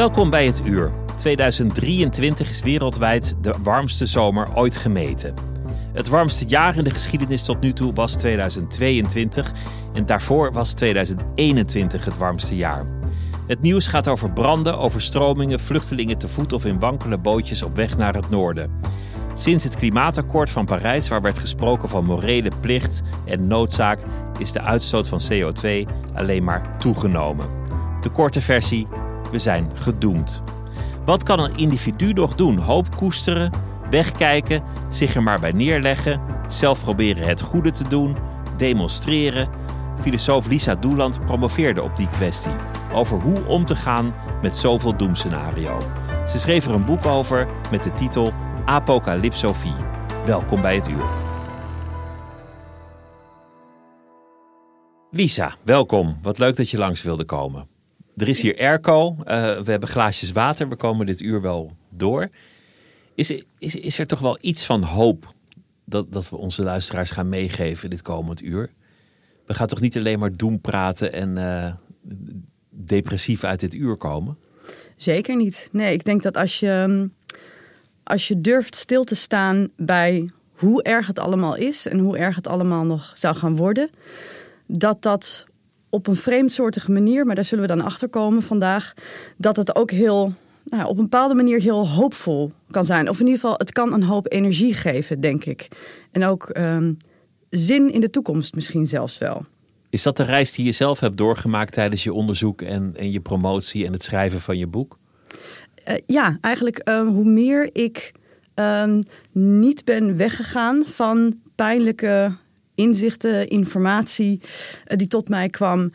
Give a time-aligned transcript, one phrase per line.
[0.00, 0.92] Welkom bij het uur.
[1.16, 5.34] 2023 is wereldwijd de warmste zomer ooit gemeten.
[5.92, 9.52] Het warmste jaar in de geschiedenis tot nu toe was 2022
[9.94, 12.86] en daarvoor was 2021 het warmste jaar.
[13.46, 17.96] Het nieuws gaat over branden, overstromingen, vluchtelingen te voet of in wankele bootjes op weg
[17.96, 18.80] naar het noorden.
[19.34, 24.00] Sinds het klimaatakkoord van Parijs, waar werd gesproken van morele plicht en noodzaak,
[24.38, 27.46] is de uitstoot van CO2 alleen maar toegenomen.
[28.00, 28.86] De korte versie:
[29.30, 30.42] we zijn gedoemd.
[31.04, 32.58] Wat kan een individu nog doen?
[32.58, 33.52] Hoop koesteren,
[33.90, 38.16] wegkijken, zich er maar bij neerleggen, zelf proberen het goede te doen,
[38.56, 39.48] demonstreren.
[40.00, 42.52] Filosoof Lisa Doeland promoveerde op die kwestie.
[42.94, 45.78] Over hoe om te gaan met zoveel doemscenario.
[46.26, 48.32] Ze schreef er een boek over met de titel
[48.64, 49.74] Apocalypsofie.
[50.24, 51.08] Welkom bij het uur.
[55.10, 56.18] Lisa, welkom.
[56.22, 57.79] Wat leuk dat je langs wilde komen.
[58.20, 59.24] Er is hier airco, uh,
[59.60, 62.28] we hebben glaasjes water, we komen dit uur wel door.
[63.14, 65.34] Is, is, is er toch wel iets van hoop
[65.84, 68.70] dat, dat we onze luisteraars gaan meegeven dit komend uur?
[69.46, 71.72] We gaan toch niet alleen maar doen praten en uh,
[72.68, 74.36] depressief uit dit uur komen?
[74.96, 75.68] Zeker niet.
[75.72, 77.08] Nee, ik denk dat als je,
[78.02, 82.36] als je durft stil te staan bij hoe erg het allemaal is en hoe erg
[82.36, 83.90] het allemaal nog zou gaan worden,
[84.66, 85.46] dat dat
[85.90, 88.94] op een vreemdsoortige manier, maar daar zullen we dan achter komen vandaag,
[89.36, 90.32] dat het ook heel,
[90.64, 93.08] nou, op een bepaalde manier heel hoopvol kan zijn.
[93.08, 95.68] Of in ieder geval, het kan een hoop energie geven, denk ik.
[96.10, 96.96] En ook um,
[97.50, 99.44] zin in de toekomst misschien zelfs wel.
[99.90, 103.20] Is dat de reis die je zelf hebt doorgemaakt tijdens je onderzoek en, en je
[103.20, 104.98] promotie en het schrijven van je boek?
[105.88, 108.12] Uh, ja, eigenlijk uh, hoe meer ik
[108.56, 108.84] uh,
[109.32, 112.32] niet ben weggegaan van pijnlijke
[112.80, 115.92] inzichten, informatie uh, die tot mij kwam,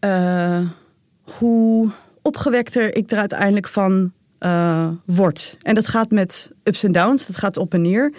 [0.00, 0.60] uh,
[1.22, 1.90] hoe
[2.22, 5.56] opgewekter ik er uiteindelijk van uh, word.
[5.62, 8.12] En dat gaat met ups en downs, dat gaat op en neer.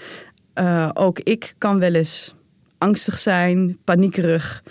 [0.93, 2.35] ook ik kan wel eens
[2.77, 4.63] angstig zijn, paniekerig,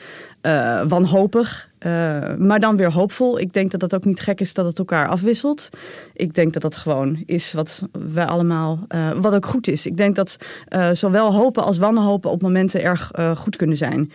[0.88, 1.68] wanhopig.
[1.86, 3.38] Uh, maar dan weer hoopvol.
[3.38, 5.68] Ik denk dat dat ook niet gek is dat het elkaar afwisselt.
[6.12, 7.82] Ik denk dat dat gewoon is wat
[8.12, 9.86] wij allemaal, uh, wat ook goed is.
[9.86, 10.36] Ik denk dat
[10.68, 14.12] uh, zowel hopen als wanhopen op momenten erg goed kunnen zijn.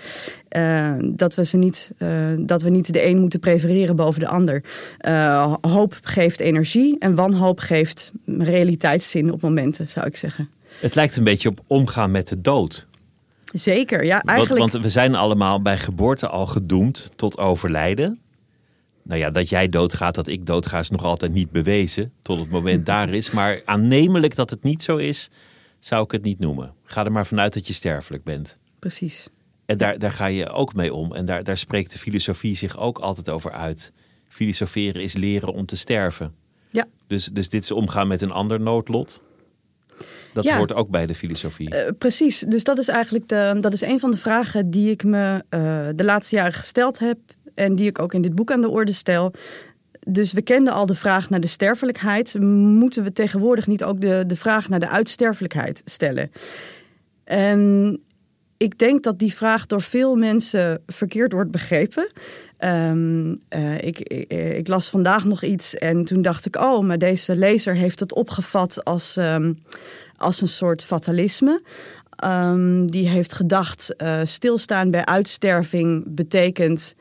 [1.15, 1.91] dat, we ze niet,
[2.39, 4.63] dat we niet de een moeten prefereren boven de ander.
[5.61, 10.49] hoop geeft energie en wanhoop geeft realiteitszin op momenten, zou ik zeggen.
[10.79, 12.87] Het lijkt een beetje op omgaan met de dood.
[13.51, 14.21] Zeker, ja.
[14.21, 14.59] Eigenlijk...
[14.59, 18.19] Want, want, we zijn allemaal bij geboorte al gedoemd tot overlijden.
[19.03, 22.11] Nou ja, dat jij doodgaat, dat ik doodga, is nog altijd niet bewezen.
[22.21, 23.31] Tot het moment daar is.
[23.41, 25.29] Maar aannemelijk dat het niet zo is,
[25.79, 26.73] zou ik het niet noemen.
[26.83, 28.59] Ga er maar vanuit dat je sterfelijk bent.
[28.79, 29.27] Precies.
[29.65, 31.13] En daar, daar ga je ook mee om.
[31.13, 33.91] En daar, daar spreekt de filosofie zich ook altijd over uit.
[34.29, 36.35] Filosoferen is leren om te sterven.
[36.69, 36.87] Ja.
[37.07, 39.21] Dus, dus dit is omgaan met een ander noodlot.
[40.33, 40.57] Dat Ja.
[40.57, 41.69] hoort ook bij de filosofie.
[41.75, 45.03] Eh, precies, dus dat is eigenlijk de, dat is een van de vragen die ik
[45.03, 47.17] me eh, de laatste jaren gesteld heb
[47.55, 49.33] en die ik ook in dit boek aan de orde stel.
[50.07, 52.39] Dus we kenden al de vraag naar de sterfelijkheid.
[52.39, 56.31] Moeten we tegenwoordig niet ook de, de vraag naar de uitsterfelijkheid stellen?
[57.23, 57.99] En
[58.61, 62.11] ik denk dat die vraag door veel mensen verkeerd wordt begrepen.
[62.59, 66.97] Um, uh, ik, ik, ik, las vandaag nog iets en toen dacht ik: oh, maar
[66.97, 69.63] deze lezer heeft het opgevat als, um,
[70.17, 71.61] als een soort fatalisme.
[72.25, 76.95] Um, die heeft gedacht: uh, stilstaan bij uitsterving betekent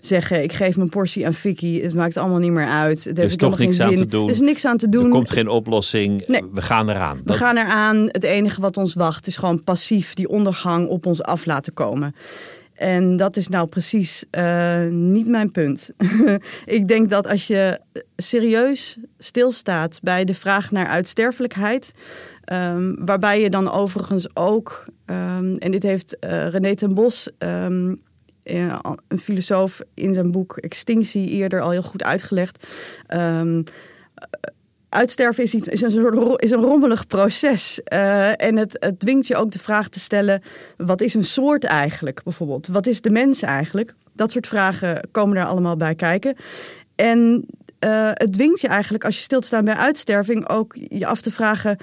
[0.00, 3.04] zeggen: ik geef mijn portie aan Vicky, het maakt allemaal niet meer uit.
[3.04, 4.24] Het er is toch niks aan te doen.
[4.24, 5.04] Er is niks aan te doen.
[5.04, 6.24] Er komt geen oplossing.
[6.26, 6.42] Nee.
[6.52, 7.20] We gaan eraan.
[7.24, 7.96] We gaan eraan.
[7.96, 12.14] Het enige wat ons wacht is gewoon passief die ondergang op ons af laten komen.
[12.80, 15.90] En dat is nou precies uh, niet mijn punt.
[16.78, 17.80] ik denk dat als je
[18.16, 21.92] serieus stilstaat bij de vraag naar uitsterfelijkheid,
[22.52, 28.00] um, waarbij je dan overigens ook, um, en dit heeft uh, René ten Bos, um,
[29.08, 32.66] een filosoof in zijn boek Extinctie eerder al heel goed uitgelegd
[34.90, 37.80] uitsterven is, iets, is, een, soort, is een rommelig proces.
[37.92, 40.42] Uh, en het, het dwingt je ook de vraag te stellen:
[40.76, 42.66] wat is een soort eigenlijk bijvoorbeeld?
[42.66, 43.94] Wat is de mens eigenlijk?
[44.12, 46.36] Dat soort vragen komen er allemaal bij kijken.
[46.94, 47.46] En
[47.84, 51.20] uh, het dwingt je eigenlijk, als je stil te staan bij uitsterving, ook je af
[51.20, 51.76] te vragen.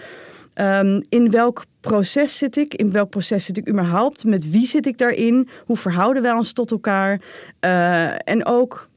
[0.59, 2.73] Um, in welk proces zit ik?
[2.73, 4.23] In welk proces zit ik überhaupt?
[4.23, 5.49] Met wie zit ik daarin?
[5.65, 7.21] Hoe verhouden wij ons tot elkaar?
[7.65, 8.89] Uh, en ook,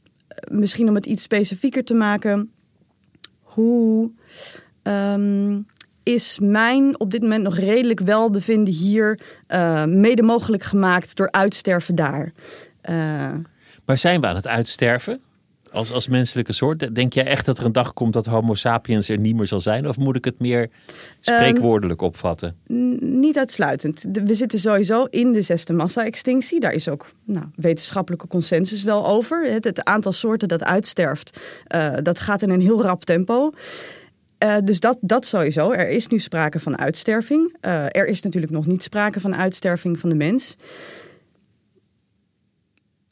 [0.51, 2.51] misschien om het iets specifieker te maken,
[3.43, 4.11] hoe
[4.83, 5.67] um,
[6.03, 11.95] is mijn op dit moment nog redelijk welbevinden hier uh, mede mogelijk gemaakt door uitsterven
[11.95, 12.33] daar.
[12.91, 13.33] Uh,
[13.85, 15.21] maar zijn we aan het uitsterven?
[15.73, 16.95] Als, als menselijke soort?
[16.95, 19.61] Denk jij echt dat er een dag komt dat Homo sapiens er niet meer zal
[19.61, 19.89] zijn?
[19.89, 20.71] Of moet ik het meer
[21.21, 22.55] spreekwoordelijk opvatten?
[23.21, 24.05] niet uitsluitend.
[24.13, 26.61] We zitten sowieso in de zesde massa-extinctie.
[26.61, 29.53] Daar is ook nou, wetenschappelijke consensus wel over.
[29.53, 31.41] Het, het aantal soorten dat uitsterft,
[31.75, 33.53] uh, dat gaat in een heel rap tempo.
[34.45, 35.71] Uh, dus dat, dat sowieso.
[35.71, 37.57] Er is nu sprake van uitsterving.
[37.61, 40.57] Uh, er is natuurlijk nog niet sprake van uitsterving van de mens.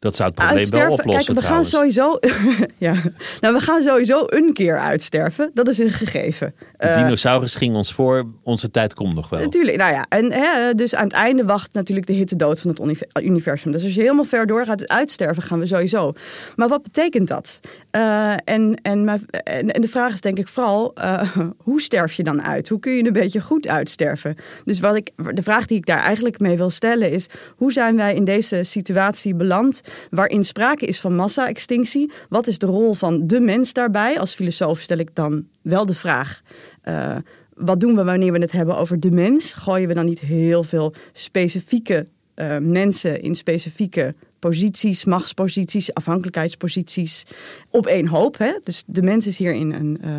[0.01, 1.35] Dat zou het probleem wel oplossen.
[1.35, 2.19] Kijk, we gaan sowieso.
[2.79, 2.95] ja,
[3.41, 5.51] nou, we gaan sowieso een keer uitsterven.
[5.55, 6.55] Dat is een gegeven.
[6.77, 8.27] De uh, dinosaurus ging ons voor.
[8.43, 9.41] Onze tijd komt nog wel.
[9.41, 10.07] Natuurlijk, nou ja.
[10.09, 13.73] En hè, dus aan het einde wacht natuurlijk de hitte dood van het universum.
[13.73, 16.13] Dus als je helemaal ver doorgaat, het uitsterven gaan we sowieso.
[16.57, 17.61] Maar wat betekent dat?
[17.93, 19.09] Uh, en, en,
[19.45, 22.69] en, en, de vraag is denk ik vooral: uh, hoe sterf je dan uit?
[22.69, 24.37] Hoe kun je een beetje goed uitsterven?
[24.65, 27.97] Dus wat ik, de vraag die ik daar eigenlijk mee wil stellen is: hoe zijn
[27.97, 29.81] wij in deze situatie beland?
[30.11, 32.11] Waarin sprake is van massa-extinctie.
[32.29, 34.19] Wat is de rol van de mens daarbij?
[34.19, 36.41] Als filosoof stel ik dan wel de vraag.
[36.85, 37.17] Uh,
[37.55, 39.53] wat doen we wanneer we het hebben over de mens?
[39.53, 42.07] Gooien we dan niet heel veel specifieke
[42.37, 47.25] uh, mensen in specifieke posities, machtsposities, afhankelijkheidsposities
[47.71, 48.39] op één hoop?
[48.39, 48.53] Hè?
[48.63, 49.99] Dus de mens is hier in een.
[50.05, 50.11] Uh,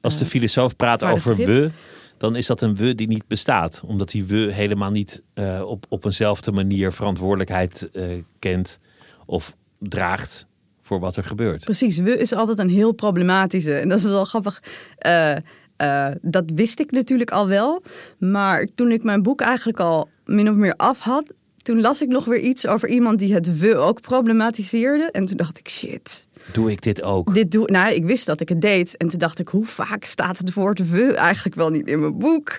[0.00, 1.70] Als de filosoof praat over we,
[2.16, 3.82] dan is dat een we die niet bestaat.
[3.86, 8.04] Omdat die we helemaal niet uh, op, op eenzelfde manier verantwoordelijkheid uh,
[8.38, 8.78] kent
[9.28, 10.46] of draagt
[10.82, 11.64] voor wat er gebeurt.
[11.64, 13.74] Precies, we is altijd een heel problematische.
[13.74, 14.62] En dat is wel grappig.
[15.06, 15.36] Uh,
[15.82, 17.82] uh, dat wist ik natuurlijk al wel.
[18.18, 22.08] Maar toen ik mijn boek eigenlijk al min of meer af had, toen las ik
[22.08, 25.04] nog weer iets over iemand die het we ook problematiseerde.
[25.04, 26.28] En toen dacht ik, shit.
[26.52, 27.34] Doe ik dit ook?
[27.34, 28.96] Dit doe, nou, ik wist dat ik het deed.
[28.96, 32.18] En toen dacht ik, hoe vaak staat het woord we eigenlijk wel niet in mijn
[32.18, 32.58] boek?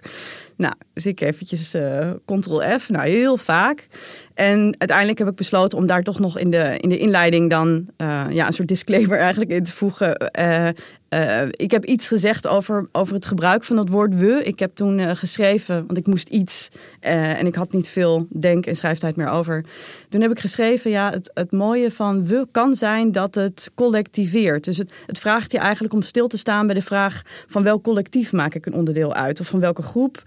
[0.59, 3.87] Nou, dus ik eventjes uh, ctrl-F, nou heel vaak.
[4.33, 7.87] En uiteindelijk heb ik besloten om daar toch nog in de, in de inleiding dan
[7.97, 10.31] uh, ja, een soort disclaimer eigenlijk in te voegen.
[10.39, 10.69] Uh,
[11.09, 14.41] uh, ik heb iets gezegd over, over het gebruik van het woord we.
[14.43, 16.69] Ik heb toen uh, geschreven, want ik moest iets
[17.05, 19.65] uh, en ik had niet veel denk- en schrijftijd meer over.
[20.09, 24.63] Toen heb ik geschreven, ja, het, het mooie van we kan zijn dat het collectiveert.
[24.63, 27.83] Dus het, het vraagt je eigenlijk om stil te staan bij de vraag van welk
[27.83, 29.39] collectief maak ik een onderdeel uit?
[29.39, 30.23] Of van welke groep?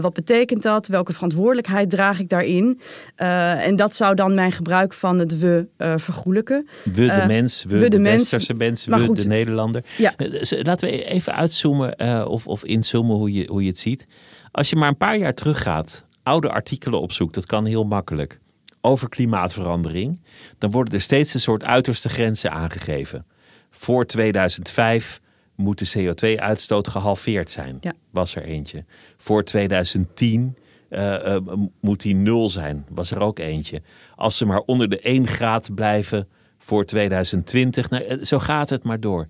[0.00, 0.86] wat betekent dat?
[0.86, 2.80] Welke verantwoordelijkheid draag ik daarin?
[3.16, 5.66] en dat zou dan mijn gebruik van het we
[5.96, 6.68] vergoelijken.
[6.84, 9.82] We de mens, we, we de, de westerse mens, we goed, de Nederlander.
[9.96, 10.16] Ja, ja.
[10.16, 14.06] Eh, laten we even uitzoomen uh, of, of inzoomen hoe je, hoe je het ziet.
[14.50, 18.38] Als je maar een paar jaar teruggaat, oude artikelen opzoekt, dat kan heel makkelijk,
[18.80, 20.20] over klimaatverandering,
[20.58, 23.26] dan worden er steeds een soort uiterste grenzen aangegeven.
[23.70, 25.20] Voor 2005
[25.54, 27.92] moet de CO2-uitstoot gehalveerd zijn, ja.
[28.10, 28.84] was er eentje.
[29.16, 30.56] Voor 2010
[30.90, 31.36] uh, uh,
[31.80, 33.82] moet die nul zijn, was er ook eentje.
[34.16, 38.82] Als ze maar onder de 1 graad blijven voor 2020, nou, eh, zo gaat het
[38.82, 39.26] maar door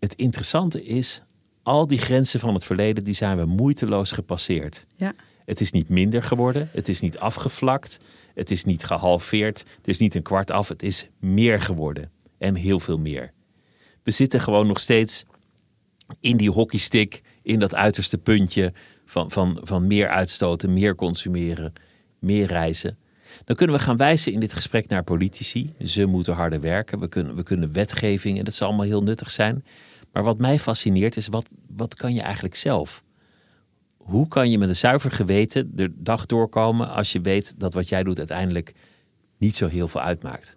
[0.00, 1.22] het interessante is,
[1.62, 4.86] al die grenzen van het verleden, die zijn we moeiteloos gepasseerd.
[4.96, 5.14] Ja.
[5.44, 8.00] Het is niet minder geworden, het is niet afgevlakt,
[8.34, 12.10] het is niet gehalveerd, het is niet een kwart af, het is meer geworden.
[12.38, 13.32] En heel veel meer.
[14.02, 15.24] We zitten gewoon nog steeds
[16.20, 18.72] in die hockeystick, in dat uiterste puntje
[19.04, 21.72] van, van, van meer uitstoten, meer consumeren,
[22.18, 22.98] meer reizen.
[23.44, 25.74] Dan kunnen we gaan wijzen in dit gesprek naar politici.
[25.84, 26.98] Ze moeten harder werken.
[26.98, 29.64] We kunnen, we kunnen wetgeving, en dat zal allemaal heel nuttig zijn.
[30.12, 33.02] Maar wat mij fascineert is, wat, wat kan je eigenlijk zelf?
[33.96, 37.88] Hoe kan je met een zuiver geweten de dag doorkomen als je weet dat wat
[37.88, 38.72] jij doet uiteindelijk
[39.38, 40.56] niet zo heel veel uitmaakt?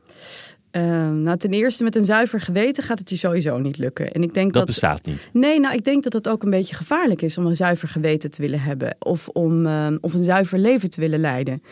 [0.71, 4.11] Uh, nou, ten eerste met een zuiver geweten gaat het je sowieso niet lukken.
[4.11, 5.29] En ik denk dat, dat bestaat niet.
[5.33, 8.31] Nee, nou, ik denk dat het ook een beetje gevaarlijk is om een zuiver geweten
[8.31, 8.95] te willen hebben.
[8.99, 11.63] Of om uh, of een zuiver leven te willen leiden.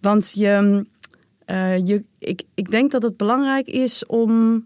[0.00, 0.84] Want je,
[1.50, 4.64] Uh, je, ik, ik denk dat het belangrijk is om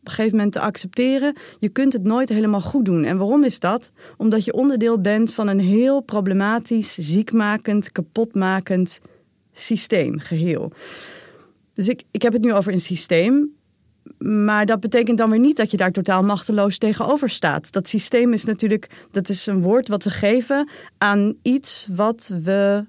[0.00, 1.34] op een gegeven moment te accepteren.
[1.58, 3.04] Je kunt het nooit helemaal goed doen.
[3.04, 3.92] En waarom is dat?
[4.16, 9.00] Omdat je onderdeel bent van een heel problematisch, ziekmakend, kapotmakend
[9.52, 10.72] systeem, geheel.
[11.74, 13.58] Dus ik, ik heb het nu over een systeem.
[14.18, 17.72] Maar dat betekent dan weer niet dat je daar totaal machteloos tegenover staat.
[17.72, 22.86] Dat systeem is natuurlijk, dat is een woord wat we geven aan iets wat we,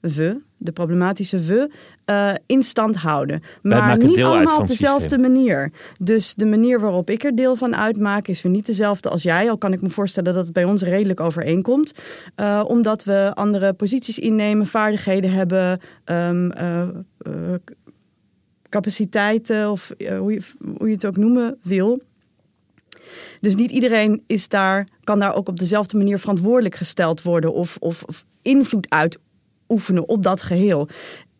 [0.00, 1.70] we, de problematische we,
[2.10, 3.42] uh, in stand houden.
[3.62, 5.72] Maar niet allemaal op dezelfde manier.
[6.00, 9.50] Dus de manier waarop ik er deel van uitmaak is weer niet dezelfde als jij.
[9.50, 11.92] Al kan ik me voorstellen dat het bij ons redelijk overeenkomt.
[12.36, 16.88] Uh, omdat we andere posities innemen, vaardigheden hebben, um, uh,
[18.68, 20.42] capaciteiten of hoe, je,
[20.78, 22.00] hoe je het ook noemen wil.
[23.40, 27.76] Dus niet iedereen is daar, kan daar ook op dezelfde manier verantwoordelijk gesteld worden of,
[27.80, 30.88] of, of invloed uitoefenen op dat geheel.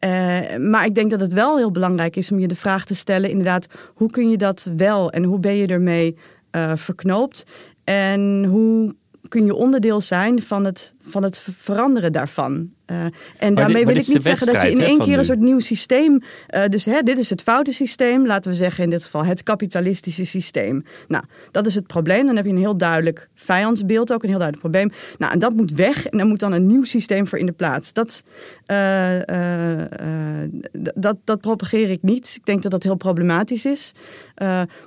[0.04, 2.94] Uh, maar ik denk dat het wel heel belangrijk is om je de vraag te
[2.94, 6.16] stellen: inderdaad, hoe kun je dat wel en hoe ben je ermee
[6.56, 7.44] uh, verknoopt?
[7.84, 8.94] En hoe
[9.28, 12.70] kun je onderdeel zijn van het, van het veranderen daarvan?
[12.90, 13.04] Uh,
[13.38, 16.12] en daarmee wil ik niet zeggen dat je in één keer een soort nieuw systeem.
[16.54, 19.42] Uh, dus hè, dit is het foute systeem, laten we zeggen in dit geval het
[19.42, 20.84] kapitalistische systeem.
[21.08, 22.26] Nou, dat is het probleem.
[22.26, 24.90] Dan heb je een heel duidelijk vijandsbeeld, ook een heel duidelijk probleem.
[25.18, 27.52] Nou, en dat moet weg en daar moet dan een nieuw systeem voor in de
[27.52, 27.92] plaats.
[27.92, 28.22] Dat,
[28.66, 29.08] uh,
[30.94, 32.34] dat, dat propageer ik niet.
[32.36, 33.92] Ik denk dat dat heel problematisch is.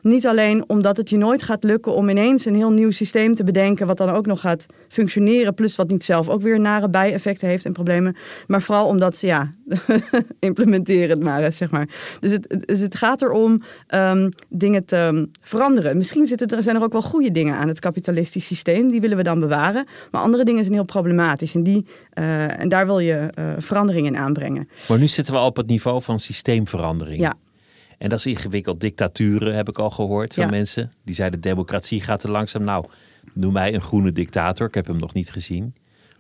[0.01, 3.43] niet alleen omdat het je nooit gaat lukken om ineens een heel nieuw systeem te
[3.43, 7.47] bedenken, wat dan ook nog gaat functioneren, plus wat niet zelf ook weer nare bijeffecten
[7.47, 7.92] heeft en problemen
[8.47, 9.53] maar vooral omdat ze, ja,
[10.39, 11.87] implementeren het maar, zeg maar.
[12.19, 15.97] Dus het, dus het gaat erom um, dingen te um, veranderen.
[15.97, 18.89] Misschien zitten er, zijn er ook wel goede dingen aan het kapitalistisch systeem.
[18.89, 19.85] Die willen we dan bewaren.
[20.11, 21.55] Maar andere dingen zijn heel problematisch.
[21.55, 21.85] En, die,
[22.19, 24.69] uh, en daar wil je uh, verandering in aanbrengen.
[24.87, 27.19] Maar nu zitten we al op het niveau van systeemverandering.
[27.19, 27.33] Ja.
[27.97, 28.79] En dat is ingewikkeld.
[28.79, 30.49] Dictaturen heb ik al gehoord van ja.
[30.49, 30.91] mensen.
[31.03, 32.63] Die zeiden democratie gaat te langzaam.
[32.63, 32.85] Nou,
[33.33, 34.67] noem mij een groene dictator.
[34.67, 35.73] Ik heb hem nog niet gezien.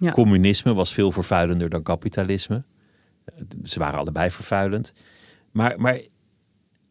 [0.03, 0.11] Ja.
[0.11, 2.63] Communisme was veel vervuilender dan kapitalisme.
[3.63, 4.93] Ze waren allebei vervuilend.
[5.51, 6.01] Maar, maar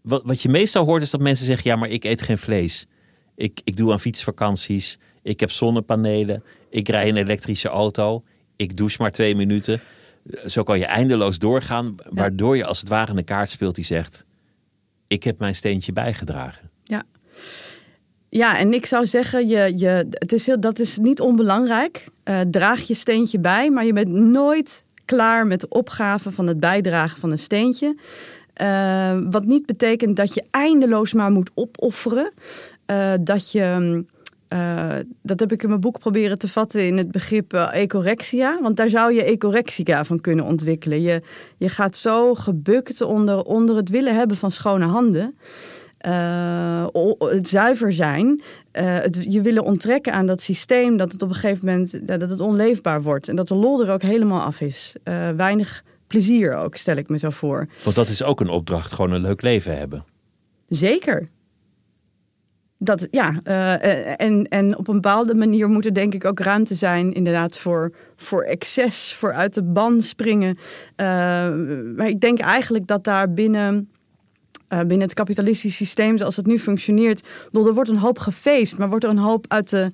[0.02, 2.86] wat, wat je meestal hoort is dat mensen zeggen: ja, maar ik eet geen vlees.
[3.34, 4.98] Ik, ik doe aan fietsvakanties.
[5.22, 6.44] Ik heb zonnepanelen.
[6.70, 8.24] Ik rij een elektrische auto.
[8.56, 9.80] Ik douche maar twee minuten.
[10.46, 14.26] Zo kan je eindeloos doorgaan, waardoor je als het ware een kaart speelt die zegt:
[15.06, 16.71] Ik heb mijn steentje bijgedragen.
[18.34, 18.58] Ja.
[18.58, 22.06] En ik zou zeggen, je, je, het is heel, dat is niet onbelangrijk.
[22.24, 26.60] Uh, draag je steentje bij, maar je bent nooit klaar met de opgave van het
[26.60, 27.96] bijdragen van een steentje.
[28.62, 32.32] Uh, wat niet betekent dat je eindeloos maar moet opofferen.
[32.90, 34.04] Uh, dat je.
[35.22, 38.58] dat heb ik in mijn boek proberen te vatten in het begrip ecorexia.
[38.62, 41.02] Want daar zou je ecorexia van kunnen ontwikkelen.
[41.02, 41.22] Je,
[41.56, 45.34] je gaat zo gebukt onder, onder het willen hebben van schone handen
[46.06, 46.86] uh,
[47.18, 51.34] het zuiver zijn, uh, het, je willen onttrekken aan dat systeem, dat het op een
[51.34, 54.96] gegeven moment dat het onleefbaar wordt en dat de lol er ook helemaal af is.
[55.04, 57.66] Uh, weinig plezier ook, stel ik me zo voor.
[57.82, 60.04] Want dat is ook een opdracht, gewoon een leuk leven hebben.
[60.68, 61.28] Zeker.
[62.78, 63.40] Dat, ja,
[64.16, 67.92] en, en op een bepaalde manier moet er denk ik ook ruimte zijn, inderdaad, voor,
[68.16, 70.56] voor excess, voor uit de ban springen.
[71.96, 73.90] maar ik denk eigenlijk dat daar binnen
[74.72, 77.28] uh, binnen het kapitalistische systeem zoals het nu functioneert.
[77.44, 79.92] Bedoel, er wordt een hoop gefeest, maar wordt er een hoop uit de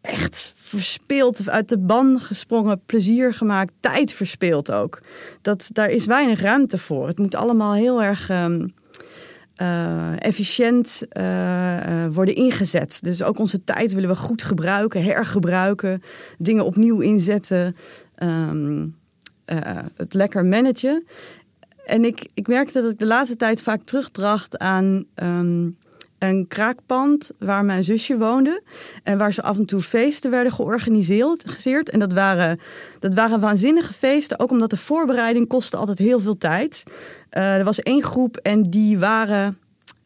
[0.00, 5.00] echt verspeeld, uit de ban gesprongen, plezier gemaakt, tijd verspeeld ook.
[5.42, 7.06] Dat, daar is weinig ruimte voor.
[7.06, 8.72] Het moet allemaal heel erg um,
[9.62, 12.98] uh, efficiënt uh, worden ingezet.
[13.02, 16.02] Dus ook onze tijd willen we goed gebruiken, hergebruiken,
[16.38, 17.76] dingen opnieuw inzetten.
[18.22, 18.96] Um,
[19.96, 21.04] het lekker managen.
[21.88, 25.76] En ik, ik merkte dat ik de laatste tijd vaak terugdracht aan um,
[26.18, 28.62] een kraakpand waar mijn zusje woonde.
[29.02, 31.90] En waar ze af en toe feesten werden georganiseerd.
[31.90, 32.60] En dat waren,
[32.98, 36.82] dat waren waanzinnige feesten, ook omdat de voorbereiding kostte altijd heel veel tijd.
[37.36, 39.58] Uh, er was één groep en die waren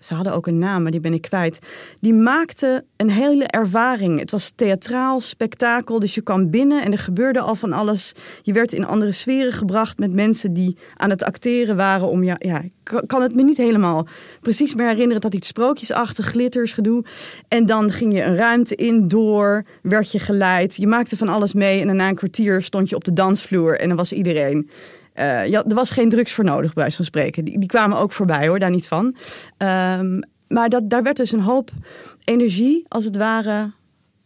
[0.02, 1.58] ze hadden ook een naam, maar die ben ik kwijt.
[2.00, 4.18] Die maakte een hele ervaring.
[4.18, 5.98] Het was theatraal, spektakel.
[5.98, 8.12] Dus je kwam binnen en er gebeurde al van alles.
[8.42, 12.08] Je werd in andere sferen gebracht met mensen die aan het acteren waren.
[12.08, 14.06] Om ja, ja, ik kan het me niet helemaal
[14.40, 15.20] precies meer herinneren.
[15.20, 17.04] Dat iets sprookjesachtig, glitters, gedoe.
[17.48, 20.76] En dan ging je een ruimte in, door, werd je geleid.
[20.76, 21.80] Je maakte van alles mee.
[21.80, 24.70] En na een kwartier stond je op de dansvloer en dan was iedereen
[25.14, 27.44] uh, ja, er was geen drugs voor nodig, bij wijze van spreken.
[27.44, 29.16] Die, die kwamen ook voorbij hoor, daar niet van.
[29.58, 31.70] Um, maar dat, daar werd dus een hoop
[32.24, 33.70] energie, als het ware,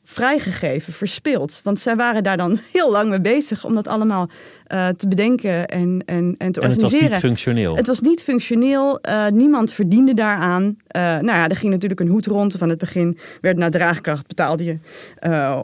[0.04, 1.60] vrijgegeven, verspeeld.
[1.64, 4.28] Want zij waren daar dan heel lang mee bezig om dat allemaal
[4.72, 6.78] uh, te bedenken en, en, en te en organiseren.
[6.80, 7.76] het was niet functioneel.
[7.76, 8.98] Het was niet functioneel.
[9.08, 10.62] Uh, niemand verdiende daaraan.
[10.64, 12.54] Uh, nou ja, er ging natuurlijk een hoed rond.
[12.56, 14.78] Van het begin werd naar draagkracht betaalde je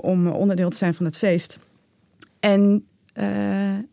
[0.00, 1.59] om onderdeel te zijn van het feest.
[2.41, 3.25] En uh,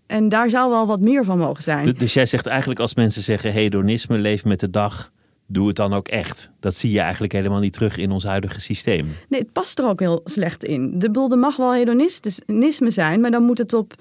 [0.07, 1.85] en daar zou wel wat meer van mogen zijn.
[1.85, 5.11] Dus, dus jij zegt eigenlijk als mensen zeggen hedonisme, leef met de dag,
[5.47, 6.51] doe het dan ook echt.
[6.59, 9.11] Dat zie je eigenlijk helemaal niet terug in ons huidige systeem.
[9.29, 10.91] Nee, het past er ook heel slecht in.
[10.91, 13.93] De bedoel, er mag wel hedonisme zijn, maar dan moet het op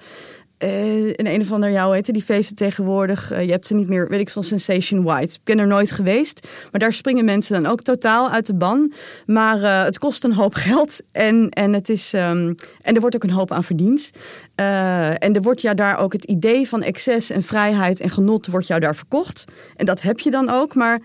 [0.63, 3.31] uh, een een of ander, jou heet die feesten tegenwoordig.
[3.31, 5.33] Uh, je hebt ze niet meer, weet ik van Sensation White.
[5.33, 6.47] Ik ben er nooit geweest.
[6.71, 8.93] Maar daar springen mensen dan ook totaal uit de ban.
[9.25, 11.01] Maar uh, het kost een hoop geld.
[11.11, 14.11] En, en, het is, um, en er wordt ook een hoop aan verdiend.
[14.55, 18.67] en er wordt jou daar ook het idee van excess en vrijheid en genot wordt
[18.67, 19.45] jou daar verkocht.
[19.75, 20.75] En dat heb je dan ook.
[20.75, 20.99] Maar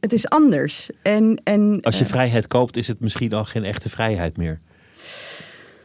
[0.00, 0.90] het is anders.
[1.02, 4.58] En, en, Als je vrijheid koopt, is het misschien al geen echte vrijheid meer.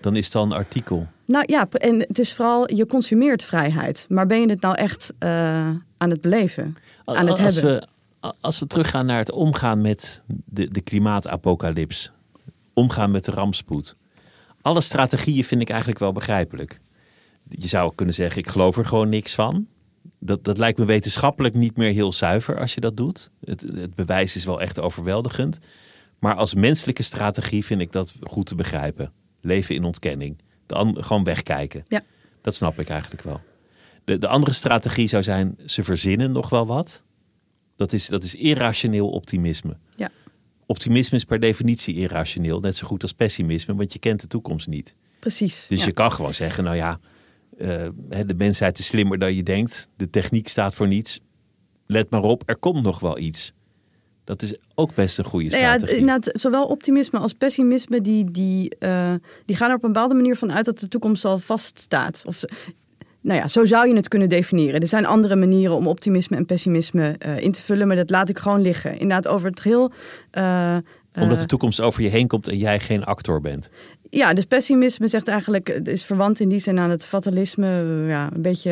[0.02, 1.08] Dan is het al een artikel.
[1.28, 4.06] Nou ja, en het is vooral, je consumeert vrijheid.
[4.10, 5.30] Maar ben je het nou echt uh,
[5.98, 6.78] aan het beleven?
[7.04, 7.88] Aan het als hebben?
[8.22, 12.12] We, als we teruggaan naar het omgaan met de, de klimaatapocalyps.
[12.74, 13.96] Omgaan met de rampspoed.
[14.62, 16.80] Alle strategieën vind ik eigenlijk wel begrijpelijk.
[17.50, 19.68] Je zou kunnen zeggen, ik geloof er gewoon niks van.
[20.20, 23.30] Dat, dat lijkt me wetenschappelijk niet meer heel zuiver als je dat doet.
[23.46, 25.60] Het, het bewijs is wel echt overweldigend.
[26.20, 29.12] Maar als menselijke strategie vind ik dat goed te begrijpen.
[29.42, 30.38] Leven in ontkenning
[30.94, 31.84] gewoon wegkijken.
[31.88, 32.02] Ja.
[32.42, 33.42] Dat snap ik eigenlijk wel.
[34.04, 37.04] De, de andere strategie zou zijn, ze verzinnen nog wel wat.
[37.76, 39.78] Dat is, dat is irrationeel optimisme.
[39.96, 40.10] Ja.
[40.66, 44.68] Optimisme is per definitie irrationeel, net zo goed als pessimisme, want je kent de toekomst
[44.68, 44.96] niet.
[45.20, 45.66] Precies.
[45.68, 45.86] Dus ja.
[45.86, 47.00] je kan gewoon zeggen, nou ja,
[47.58, 47.68] uh,
[48.26, 49.90] de mensheid is slimmer dan je denkt.
[49.96, 51.20] De techniek staat voor niets.
[51.86, 53.54] Let maar op, er komt nog wel iets.
[54.28, 56.04] Dat is ook best een goede strategie.
[56.04, 59.14] Nou ja, zowel optimisme als pessimisme, die, die, uh,
[59.46, 62.24] die gaan er op een bepaalde manier van uit dat de toekomst al vaststaat.
[62.26, 62.44] Of,
[63.22, 64.82] nou ja, zo zou je het kunnen definiëren.
[64.82, 68.30] Er zijn andere manieren om optimisme en pessimisme uh, in te vullen, maar dat laat
[68.30, 68.92] ik gewoon liggen.
[68.92, 69.92] Inderdaad, over het geheel.
[70.38, 70.78] Uh,
[71.20, 73.70] Omdat de toekomst over je heen komt en jij geen actor bent.
[74.10, 77.68] Ja, dus pessimisme zegt eigenlijk, het is verwant in die zin aan het fatalisme.
[78.08, 78.70] Ja, een beetje,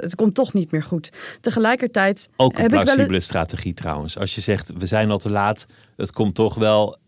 [0.00, 1.10] het komt toch niet meer goed.
[1.40, 2.28] Tegelijkertijd.
[2.36, 4.18] Ook een heb plausibele ik wel strategie trouwens.
[4.18, 5.66] Als je zegt, we zijn al te laat,
[5.96, 6.98] het komt toch wel,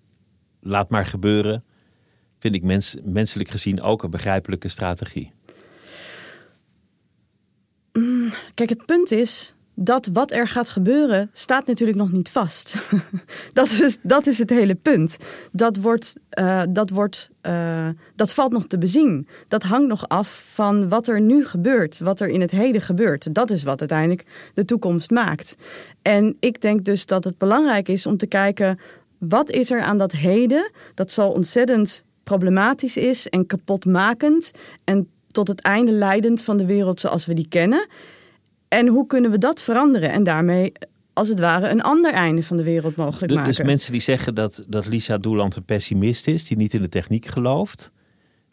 [0.60, 1.64] laat maar gebeuren.
[2.38, 5.32] Vind ik mens, menselijk gezien ook een begrijpelijke strategie.
[8.54, 12.76] Kijk, het punt is, dat wat er gaat gebeuren staat natuurlijk nog niet vast.
[13.52, 15.16] dat, is, dat is het hele punt.
[15.52, 19.28] Dat, wordt, uh, dat, wordt, uh, dat valt nog te bezien.
[19.48, 23.34] Dat hangt nog af van wat er nu gebeurt, wat er in het heden gebeurt.
[23.34, 25.56] Dat is wat uiteindelijk de toekomst maakt.
[26.02, 28.78] En ik denk dus dat het belangrijk is om te kijken
[29.18, 34.50] wat is er aan dat heden dat zo ontzettend problematisch is en kapotmakend
[34.84, 37.86] en tot het einde leidend van de wereld zoals we die kennen.
[38.74, 40.72] En hoe kunnen we dat veranderen en daarmee
[41.12, 43.54] als het ware een ander einde van de wereld mogelijk dus, maken?
[43.54, 46.88] Dus mensen die zeggen dat, dat Lisa Doeland een pessimist is, die niet in de
[46.88, 47.92] techniek gelooft,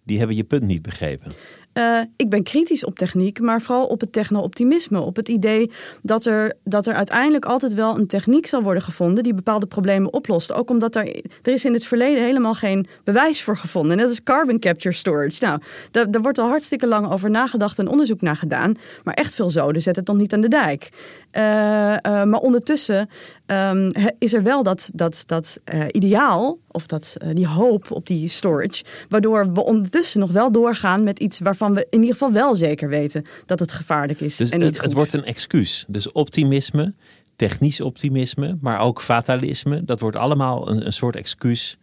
[0.03, 1.31] die hebben je punt niet begrepen.
[1.73, 4.99] Uh, ik ben kritisch op techniek, maar vooral op het techno-optimisme.
[4.99, 9.23] Op het idee dat er, dat er uiteindelijk altijd wel een techniek zal worden gevonden
[9.23, 10.53] die bepaalde problemen oplost.
[10.53, 11.07] Ook omdat er,
[11.41, 13.91] er is in het verleden helemaal geen bewijs voor gevonden.
[13.91, 15.45] En dat is carbon capture storage.
[15.45, 18.75] Nou, daar, wordt al hartstikke lang over nagedacht en onderzoek naar gedaan.
[19.03, 20.89] Maar echt veel zoden zet het nog niet aan de dijk.
[21.38, 23.10] Uh, uh, maar ondertussen
[23.46, 25.60] um, is er wel dat, dat, dat
[25.91, 31.20] ideaal, of dat, die hoop op die storage, waardoor we ondertussen nog wel doorgaan met
[31.20, 34.36] iets waarvan we in ieder geval wel zeker weten dat het gevaarlijk is.
[34.36, 34.86] Dus en niet het, goed.
[34.86, 35.86] het wordt een excuus.
[35.88, 36.94] Dus optimisme,
[37.36, 41.78] technisch optimisme, maar ook fatalisme, dat wordt allemaal een, een soort excuus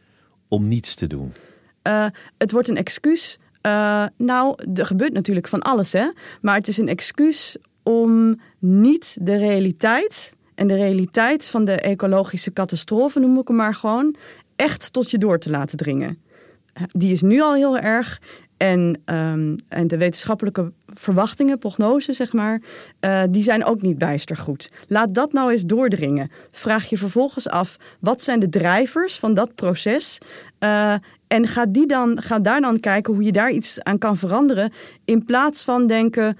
[0.49, 1.33] om niets te doen.
[2.39, 3.39] Het wordt een excuus.
[4.17, 6.11] Nou, er gebeurt natuurlijk van alles, hè?
[6.41, 12.51] Maar het is een excuus om niet de realiteit en de realiteit van de ecologische
[12.51, 14.17] catastrofe, noem ik hem maar gewoon,
[14.57, 16.19] echt tot je door te laten dringen.
[16.87, 18.21] Die is nu al heel erg.
[18.57, 22.61] En, um, en de wetenschappelijke verwachtingen, prognoses, zeg maar,
[23.01, 24.71] uh, die zijn ook niet bijster goed.
[24.87, 26.31] Laat dat nou eens doordringen.
[26.51, 30.19] Vraag je vervolgens af, wat zijn de drijvers van dat proces?
[30.61, 30.95] Uh,
[31.27, 34.73] en ga, die dan, ga daar dan kijken hoe je daar iets aan kan veranderen.
[35.05, 36.39] In plaats van denken,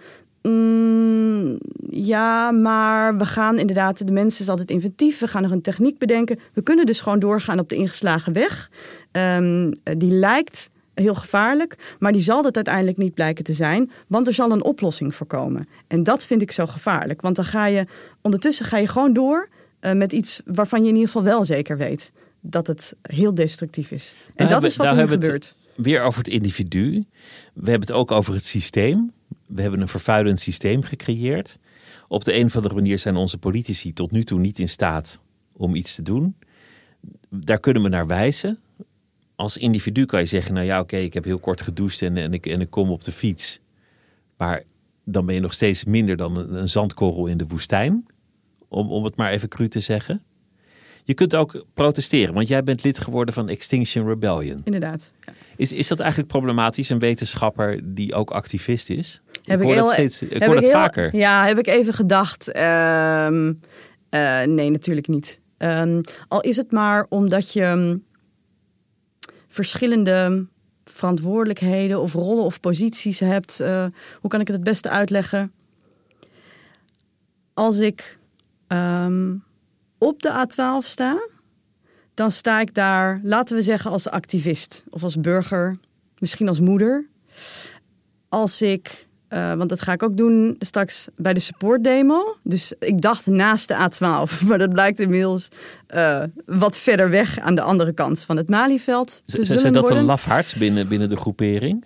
[0.49, 1.59] Mm,
[1.91, 5.19] ja, maar we gaan inderdaad, de mens is altijd inventief.
[5.19, 6.39] We gaan nog een techniek bedenken.
[6.53, 8.71] We kunnen dus gewoon doorgaan op de ingeslagen weg.
[9.13, 14.27] Um, die lijkt heel gevaarlijk, maar die zal het uiteindelijk niet blijken te zijn, want
[14.27, 15.69] er zal een oplossing voor komen.
[15.87, 17.87] En dat vind ik zo gevaarlijk, want dan ga je
[18.21, 19.49] ondertussen ga je gewoon door
[19.81, 23.91] uh, met iets waarvan je in ieder geval wel zeker weet dat het heel destructief
[23.91, 24.17] is.
[24.35, 25.57] En Nou, dat is wat er nu gebeurt.
[25.77, 27.05] weer over het individu.
[27.53, 29.13] We hebben het ook over het systeem.
[29.49, 31.59] We hebben een vervuilend systeem gecreëerd.
[32.09, 35.21] Op de een of andere manier zijn onze politici tot nu toe niet in staat
[35.57, 36.37] om iets te doen.
[37.29, 38.59] Daar kunnen we naar wijzen.
[39.35, 42.33] Als individu kan je zeggen, nou ja, oké, ik heb heel kort gedoucht en, en,
[42.33, 43.61] ik, en ik kom op de fiets.
[44.37, 44.63] Maar
[45.05, 48.07] dan ben je nog steeds minder dan een, een zandkorrel in de woestijn.
[48.69, 50.23] Om, om het maar even cru te zeggen.
[51.05, 54.61] Je kunt ook protesteren, want jij bent lid geworden van Extinction Rebellion.
[54.65, 55.13] Inderdaad.
[55.21, 55.33] Ja.
[55.57, 59.21] Is, is dat eigenlijk problematisch, een wetenschapper die ook activist is?
[59.49, 61.17] Heb ik hoor heel- steeds, ik heb hoor dat heel- vaker.
[61.17, 62.53] Ja, heb ik even gedacht.
[62.53, 63.53] ehm,
[64.09, 65.41] eh, nee, natuurlijk niet.
[65.57, 68.05] Ehm, al is het maar omdat je mm,
[69.49, 70.47] verschillende
[70.85, 73.61] verantwoordelijkheden of rollen of posities hebt.
[73.61, 73.85] Eh,
[74.21, 75.53] hoe kan ik het het beste uitleggen?
[77.55, 78.19] Als ik
[78.67, 79.35] ehm,
[79.99, 81.17] op de A12 sta,
[82.15, 85.77] dan sta ik daar, laten we zeggen, als activist of als burger,
[86.19, 87.07] misschien als moeder
[88.29, 92.37] als ik, eh, want dat ga ik ook doen straks bij de supportdemo.
[92.43, 95.49] Dus ik dacht naast de A12, maar dat blijkt inmiddels
[95.87, 99.73] eh, wat verder weg aan de andere kant van het Malieveld te Z- zullen zijn
[99.73, 100.01] dat worden.
[100.01, 101.85] een lafharts binnen, binnen de groepering?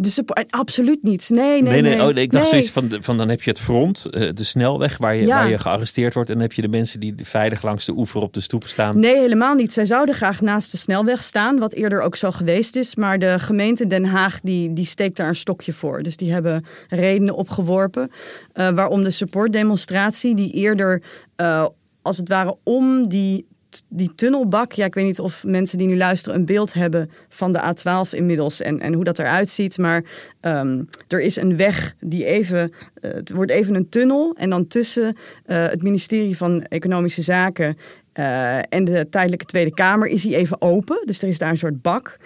[0.00, 1.28] De support, absoluut niet.
[1.30, 2.02] Nee, nee, nee.
[2.02, 2.52] Oh, ik dacht nee.
[2.52, 5.36] zoiets van, van dan heb je het front, eh, de snelweg waar je, Ja.
[5.36, 6.28] waar je gearresteerd wordt.
[6.28, 8.98] En dan heb je de mensen die veilig langs de oever op de stoep staan.
[8.98, 9.72] Nee, helemaal niet.
[9.72, 12.94] Zij zouden graag naast de snelweg staan, wat eerder ook zo geweest is.
[12.96, 16.02] Maar de gemeente Den Haag die, die steekt daar een stokje voor.
[16.02, 18.10] Dus die hebben redenen opgeworpen.
[18.52, 21.02] eh, waarom de supportdemonstratie, die eerder
[21.36, 21.66] eh,
[22.02, 23.46] als het ware om die,
[23.88, 24.72] die tunnelbak.
[24.72, 28.10] Ja, ik weet niet of mensen die nu luisteren een beeld hebben van de A12
[28.10, 29.78] inmiddels en, en hoe dat eruit ziet.
[29.78, 30.04] Maar
[30.40, 32.72] ehm, er is een weg die even.
[33.00, 34.34] eh, het wordt even een tunnel.
[34.38, 37.78] En dan tussen eh, het ministerie van Economische Zaken.
[38.12, 41.02] eh, en de tijdelijke Tweede Kamer is die even open.
[41.04, 42.18] Dus er is daar een soort bak.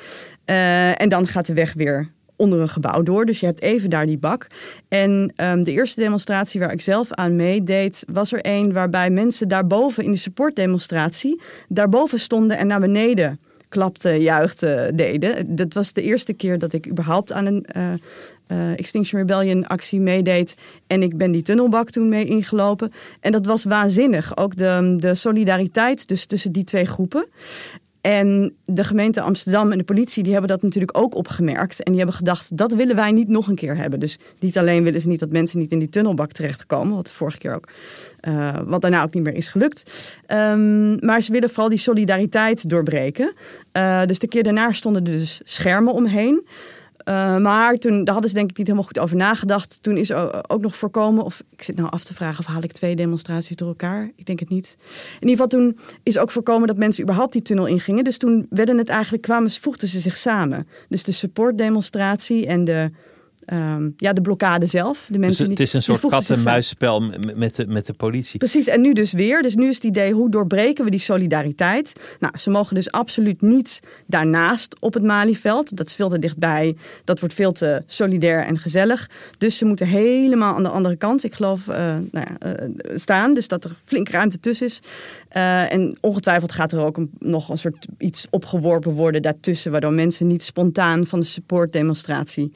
[0.44, 2.10] En dan gaat de weg weer
[2.42, 3.24] onder een gebouw door.
[3.24, 4.46] Dus je hebt even daar die bak.
[4.88, 9.48] En ehm, de eerste demonstratie waar ik zelf aan meedeed, was er een waarbij mensen
[9.48, 15.56] daarboven in de supportdemonstratie, daarboven stonden en naar beneden klapten, juichten, deden.
[15.56, 17.92] Dat was de eerste keer dat ik überhaupt aan een eh,
[18.46, 20.54] eh, Extinction Rebellion actie meedeed.
[20.86, 22.92] En ik ben die tunnelbak toen mee ingelopen.
[23.20, 24.36] En dat was waanzinnig.
[24.36, 27.26] Ook de, de solidariteit dus tussen die twee groepen.
[28.02, 31.82] En de gemeente Amsterdam en de politie die hebben dat natuurlijk ook opgemerkt.
[31.82, 34.00] En die hebben gedacht, dat willen wij niet nog een keer hebben.
[34.00, 36.96] Dus niet alleen willen ze niet dat mensen niet in die tunnelbak terechtkomen.
[36.96, 37.68] Wat vorige keer ook,
[38.20, 40.12] eh, wat daarna ook niet meer is gelukt.
[40.26, 43.32] Ehm, maar ze willen vooral die solidariteit doorbreken.
[43.72, 46.46] Eh, dus de keer daarna stonden er dus schermen omheen.
[47.04, 49.78] Uh, maar toen, daar hadden ze denk ik niet helemaal goed over nagedacht.
[49.80, 50.12] Toen is
[50.48, 53.56] ook nog voorkomen, of ik zit nou af te vragen of haal ik twee demonstraties
[53.56, 54.10] door elkaar?
[54.16, 54.76] Ik denk het niet.
[55.20, 58.04] In ieder geval toen is ook voorkomen dat mensen überhaupt die tunnel ingingen.
[58.04, 60.68] Dus toen werden het eigenlijk, kwamen, voegden ze zich samen.
[60.88, 62.90] Dus de supportdemonstratie en de,
[63.52, 65.08] um, ja, de blokkade zelf.
[65.10, 67.00] De mensen dus het is een soort kat-en-muisspel
[67.34, 68.38] met de, met de politie.
[68.38, 69.42] Precies, en nu dus weer.
[69.42, 72.16] Dus nu is het idee, hoe doorbreken we die solidariteit?
[72.20, 75.76] Nou, ze mogen dus absoluut niet daarnaast op het Malieveld.
[75.76, 76.76] Dat is veel te dichtbij.
[77.04, 79.10] Dat wordt veel te solidair en gezellig.
[79.38, 83.34] Dus ze moeten helemaal aan de andere kant, ik geloof, uh, nou ja, uh, staan.
[83.34, 84.80] Dus dat er flink ruimte tussen is.
[85.36, 89.70] Uh, en ongetwijfeld gaat er ook een, nog een soort iets opgeworpen worden daartussen...
[89.70, 92.52] waardoor mensen niet spontaan van de supportdemonstratie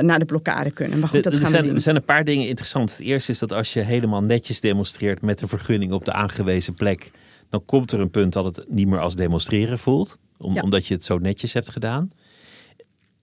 [0.00, 0.98] naar de blokkade kunnen.
[0.98, 1.76] Maar goed, dat er, gaan zijn, we zien.
[1.76, 2.90] Er zijn een paar dingen interessant.
[2.90, 6.74] Het eerste is dat als je helemaal netjes demonstreert met een vergunning op de aangewezen
[6.74, 7.10] plek...
[7.48, 10.18] dan komt er een punt dat het niet meer als demonstreren voelt.
[10.38, 10.60] Om, ja.
[10.60, 12.10] Omdat je het zo netjes hebt gedaan.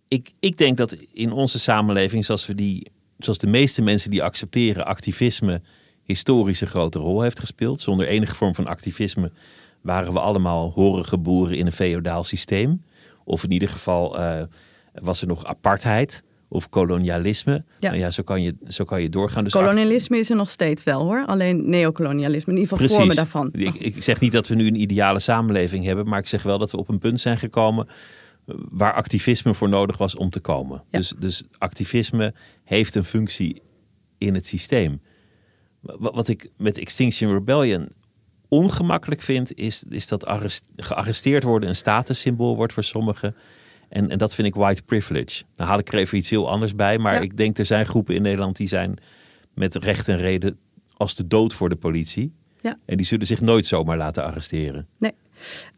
[0.08, 4.24] Ik, ik denk dat in onze samenleving, zoals, we die, zoals de meeste mensen die
[4.24, 4.86] accepteren...
[4.86, 5.62] activisme
[6.04, 7.82] historisch een grote rol heeft gespeeld.
[7.82, 9.32] Zonder enige vorm van activisme
[9.82, 12.84] waren we allemaal horige boeren in een feodaal systeem.
[13.24, 14.42] Of in ieder geval uh,
[14.94, 17.63] was er nog apartheid of kolonialisme.
[17.80, 17.89] Ja.
[17.89, 19.44] Nou ja, zo kan je, zo kan je doorgaan.
[19.44, 21.26] Dus kolonialisme is er nog steeds wel hoor.
[21.26, 23.50] Alleen neocolonialisme, in ieder geval vormen daarvan.
[23.52, 26.58] Ik, ik zeg niet dat we nu een ideale samenleving hebben, maar ik zeg wel
[26.58, 27.88] dat we op een punt zijn gekomen
[28.70, 30.84] waar activisme voor nodig was om te komen.
[30.89, 30.98] Ja.
[30.98, 33.62] Dus, dus activisme heeft een functie
[34.18, 35.02] in het systeem.
[35.82, 37.89] Wat ik met Extinction Rebellion
[38.48, 43.36] ongemakkelijk vind, is, is dat arrest, gearresteerd worden een statussymbool wordt voor sommigen.
[43.93, 45.43] En, en dat vind ik white privilege.
[45.56, 46.97] Dan haal ik er even iets heel anders bij.
[46.97, 47.19] Maar ja.
[47.19, 48.97] ik denk er zijn groepen in Nederland die zijn
[49.53, 50.58] met recht en reden
[50.93, 52.34] als de dood voor de politie.
[52.62, 52.77] Ja.
[52.86, 54.88] En die zullen zich nooit zomaar laten arresteren.
[54.97, 55.12] Nee,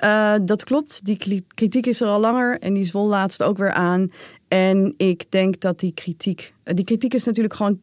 [0.03, 1.05] uh, dat klopt.
[1.05, 4.09] Die kritiek is er al langer en die zwol laatst ook weer aan.
[4.47, 7.79] En ik denk dat die kritiek, die kritiek is natuurlijk gewoon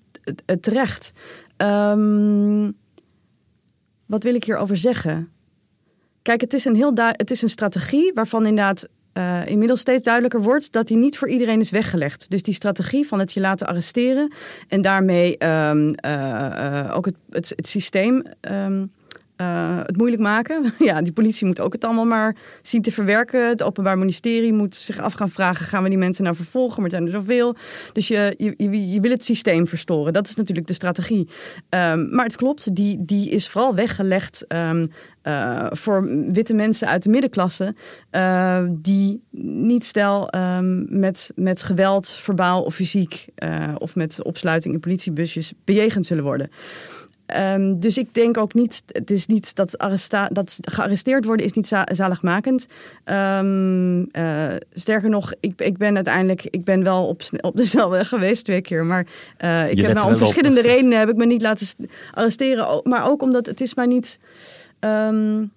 [0.61, 1.13] terecht.
[1.57, 2.75] Um,
[4.07, 5.31] wat wil ik hierover zeggen?
[6.23, 10.43] kijk, het is een heel het is een strategie waarvan inderdaad uh, inmiddels steeds duidelijker
[10.43, 12.31] wordt dat die niet voor iedereen is weggelegd.
[12.31, 14.33] Dus die strategie van het je laten arresteren
[14.69, 18.91] en daarmee um, uh, ook het, het, systeem um,
[19.37, 20.75] uh, het moeilijk maken.
[20.79, 23.49] ja, die politie moet ook het allemaal maar zien te verwerken.
[23.49, 26.81] Het Openbaar Ministerie moet zich af gaan vragen: gaan we die mensen nou vervolgen?
[26.81, 27.55] Maar zijn er zoveel.
[27.93, 30.13] Dus je, je, je, wil het systeem verstoren.
[30.13, 31.29] Dat is natuurlijk de strategie.
[31.69, 34.87] Um, maar het klopt, die, die is vooral weggelegd um,
[35.23, 37.75] uh, voor witte mensen uit de middenklasse.
[38.11, 43.27] Uh, die niet stel um, met, met geweld, verbaal of fysiek.
[43.79, 46.51] of met opsluiting in politiebusjes bejegend zullen worden.
[47.27, 51.53] Um, dus ik denk ook niet, het is niet dat, arresta dat gearresteerd worden is
[51.53, 52.67] niet za zaligmakend.
[53.05, 58.09] Um, uh, sterker nog, ik, ik ben uiteindelijk, ik ben wel op, op de snelweg
[58.09, 58.85] geweest twee keer.
[58.85, 59.07] Maar
[59.45, 60.67] uh, ik heb me om verschillende op.
[60.67, 61.67] redenen heb ik me niet laten
[62.13, 62.81] arresteren.
[62.85, 64.19] Maar ook omdat het is maar niet.
[64.81, 65.53] Um,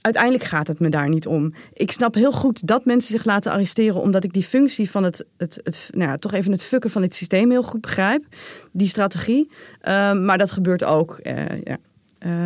[0.00, 1.54] uiteindelijk gaat het me daar niet om.
[1.72, 5.24] Ik snap heel goed dat mensen zich laten arresteren, omdat ik die functie van het,
[5.36, 8.24] het, het nou ja, toch even het fucken van het systeem heel goed begrijp.
[8.72, 9.50] Die strategie.
[9.88, 11.20] Um, maar dat gebeurt ook.
[11.22, 11.78] Uh, ja.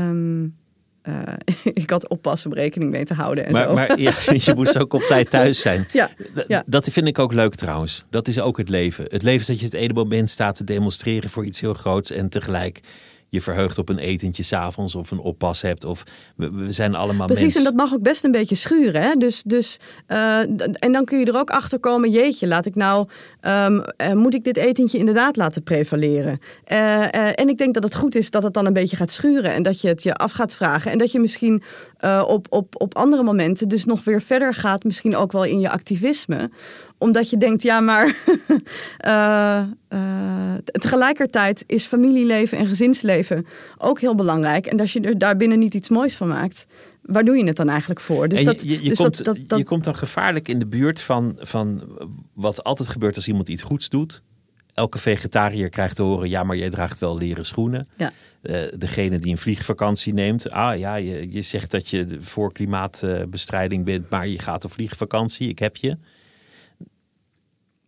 [0.08, 0.56] Um,
[1.08, 1.22] uh,
[1.82, 3.46] ik had oppassen om rekening mee te houden.
[3.46, 3.74] En maar, zo.
[3.74, 4.12] maar ja,
[4.44, 5.86] je moet ook op tijd thuis zijn.
[5.92, 6.10] Ja,
[6.46, 6.62] ja.
[6.66, 8.04] Dat vind ik ook leuk trouwens.
[8.10, 9.04] Dat is ook het leven.
[9.08, 12.10] Het leven is dat je het ene moment staat te demonstreren voor iets heel groots
[12.10, 12.80] en tegelijk
[13.34, 15.84] je verheugt op een etentje s'avonds of een oppas hebt.
[15.84, 16.02] Of
[16.36, 19.02] we, we zijn allemaal Precies, en dat mag ook best een beetje schuren.
[19.02, 19.14] Hè?
[19.14, 19.76] Dus, dus,
[20.08, 20.38] uh,
[20.78, 23.08] en dan kun je er ook achter komen, jeetje, laat ik nou,
[23.46, 26.38] um, uh, moet ik dit etentje inderdaad laten prevaleren?
[26.72, 29.52] Uh, en ik denk dat het goed is dat het dan een beetje gaat schuren
[29.52, 30.90] en dat je het je af gaat vragen.
[30.90, 31.62] En dat je misschien
[32.26, 35.70] op, op, op andere momenten dus nog weer verder gaat, misschien ook wel in je
[35.70, 36.50] activisme
[37.04, 38.16] omdat je denkt, ja, maar
[39.06, 39.62] uh,
[39.98, 43.46] uh, tegelijkertijd is familieleven en gezinsleven
[43.78, 44.66] ook heel belangrijk.
[44.66, 46.66] En als je er daarbinnen niet iets moois van maakt,
[47.02, 48.28] waar doe je het dan eigenlijk voor?
[48.28, 50.58] Dus, je, dat, je, je dus komt, dat, dat, dat, je komt dan gevaarlijk in
[50.58, 51.82] de buurt van, van
[52.32, 54.22] wat altijd gebeurt als iemand iets goeds doet.
[54.74, 57.86] Elke vegetariër krijgt te horen, ja, maar jij draagt wel leren schoenen.
[57.96, 58.12] Ja.
[58.42, 60.50] Uh, degene die een vliegvakantie neemt.
[60.50, 65.48] Ah ja, je, je zegt dat je voor klimaatbestrijding bent, maar je gaat op vliegvakantie.
[65.48, 65.96] Ik heb je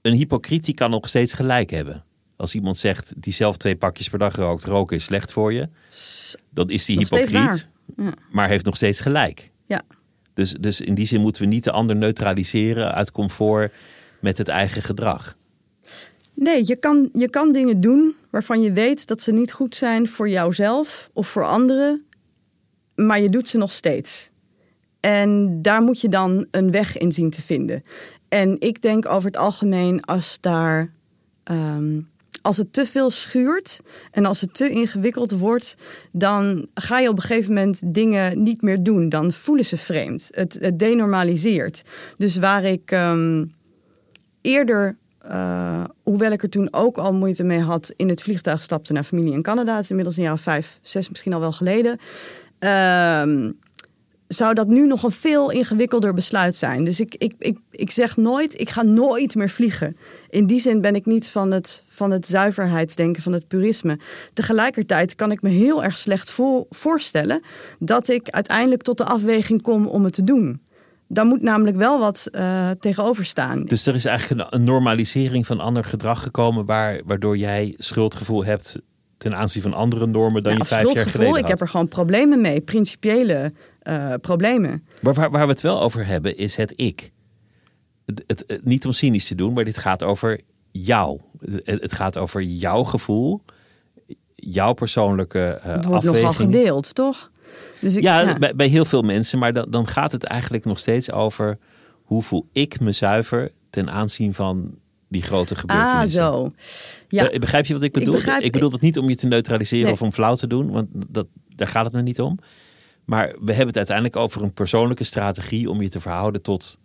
[0.06, 2.04] een hypocriet kan nog steeds gelijk hebben.
[2.36, 5.68] Als iemand zegt die zelf twee pakjes per dag rookt, roken is slecht voor je,
[6.50, 8.14] dan is die hypocriet, ja.
[8.30, 9.50] maar heeft nog steeds gelijk.
[9.66, 9.82] Ja.
[10.34, 13.72] Dus, dus in die zin moeten we niet de ander neutraliseren uit comfort
[14.20, 15.36] met het eigen gedrag.
[16.34, 20.08] Nee, je kan, je kan dingen doen waarvan je weet dat ze niet goed zijn
[20.08, 22.04] voor jouzelf of voor anderen,
[22.94, 24.30] maar je doet ze nog steeds.
[25.00, 27.82] En daar moet je dan een weg in zien te vinden.
[28.36, 30.90] En ik denk over het algemeen als daar.
[31.50, 32.08] Um,
[32.42, 35.76] als het te veel schuurt en als het te ingewikkeld wordt,
[36.12, 39.08] dan ga je op een gegeven moment dingen niet meer doen.
[39.08, 40.28] Dan voelen ze vreemd.
[40.30, 41.82] Het, denormaliseert.
[42.16, 43.52] Dus waar ik um,
[44.40, 44.96] eerder,
[45.26, 49.04] uh, hoewel ik er toen ook al moeite mee had, in het vliegtuig stapte naar
[49.04, 49.74] familie in Canada.
[49.74, 51.98] Het is inmiddels een jaar of vijf, zes misschien al wel geleden.
[52.60, 53.50] Uh,
[54.28, 56.84] zou dat nu nog een veel ingewikkelder besluit zijn.
[56.84, 59.96] Dus ik, ik, ik, ik zeg nooit, ik ga nooit meer vliegen.
[60.30, 63.98] In die zin ben ik niet van het, van het zuiverheidsdenken, van het purisme.
[64.32, 67.42] Tegelijkertijd kan ik me heel erg slecht voor, voorstellen
[67.78, 70.60] dat ik uiteindelijk tot de afweging kom om het te doen.
[71.08, 73.64] Daar moet namelijk wel wat uh, tegenover staan.
[73.64, 78.78] Dus er is eigenlijk een normalisering van ander gedrag gekomen, waar, waardoor jij schuldgevoel hebt
[79.16, 81.42] ten aanzien van andere normen dan ja, je vijf jaar geleden had.
[81.42, 83.52] Ik heb er gewoon problemen mee, principiële
[83.82, 84.86] uh, problemen.
[85.00, 87.10] Maar waar, waar, we het wel over hebben is het ik.
[88.04, 91.20] Het, het, het, niet om cynisch te doen, maar dit gaat over jou.
[91.64, 93.42] Het, het gaat over jouw gevoel,
[94.34, 96.14] jouw persoonlijke uh, Het wordt afweging.
[96.14, 97.30] nogal gedeeld, toch?
[97.80, 98.34] Dus ik, ja, ja.
[98.34, 99.38] Bij, bij, heel veel mensen.
[99.38, 101.58] Maar dan, dan gaat het eigenlijk nog steeds over
[102.02, 106.22] hoe voel ik me zuiver ten aanzien van die grote gebeurtenissen.
[106.22, 106.50] Ah, zo.
[107.08, 107.32] Ja.
[107.32, 108.14] Uh, begrijp je wat ik bedoel?
[108.14, 109.92] Ik, begrijp, ik bedoel dat niet om je te neutraliseren nee.
[109.92, 112.38] of om flauw te doen, want dat, daar gaat het me niet om.
[113.04, 116.78] Maar we hebben het uiteindelijk over een persoonlijke strategie om je te verhouden tot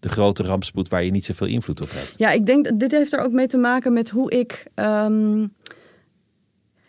[0.00, 2.18] de grote rampspoed waar je niet zoveel invloed op hebt.
[2.18, 4.66] Ja, ik denk dat dit heeft er ook mee te maken met hoe ik.
[4.74, 5.52] Um...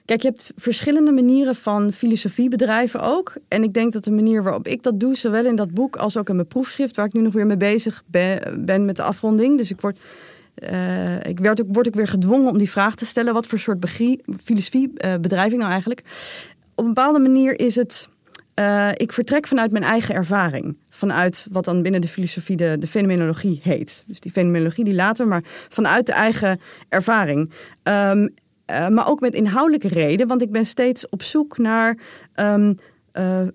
[0.06, 3.38] Kijk, je hebt verschillende manieren van filosofiebedrijven ook.
[3.48, 6.18] En ik denk dat de manier waarop ik dat doe, zowel in dat boek als
[6.18, 9.04] ook in mijn proefschrift, waar ik nu nog weer mee bezig ben, ben met de
[9.04, 9.58] afronding.
[9.58, 10.00] Dus ik word.
[10.56, 13.60] Uh, ik werd ook, word ook weer gedwongen om die vraag te stellen: wat voor
[13.60, 13.90] soort
[14.44, 16.02] filosofiebedrijf uh, nou eigenlijk?
[16.76, 18.10] Op een bepaalde manier is het.
[18.60, 20.78] Uh, ik vertrek vanuit mijn eigen ervaring.
[20.90, 24.04] Vanuit wat dan binnen de filosofie de, de fenomenologie heet.
[24.08, 27.52] Dus die fenomenologie die later, maar vanuit de eigen ervaring.
[27.88, 28.28] Uh,
[28.88, 31.98] maar ook met inhoudelijke reden, want ik ben steeds op zoek naar.
[32.40, 33.48] Uh,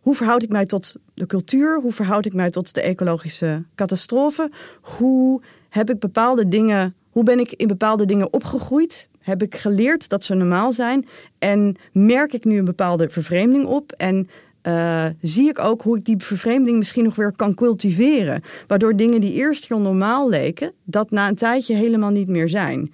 [0.00, 1.80] hoe verhoud ik mij tot de cultuur?
[1.80, 4.50] Hoe verhoud ik mij tot de ecologische catastrofe?
[4.80, 9.08] Hoe heb ik bepaalde dingen, hoe ben ik in bepaalde dingen opgegroeid?
[9.20, 11.06] Heb ik geleerd dat ze normaal zijn?
[11.38, 13.92] En merk ik nu een bepaalde vervreemding op?
[13.92, 14.28] En
[14.62, 18.42] uh, zie ik ook hoe ik die vervreemding misschien nog weer kan cultiveren.
[18.66, 22.92] Waardoor dingen die eerst heel normaal leken, dat na een tijdje helemaal niet meer zijn.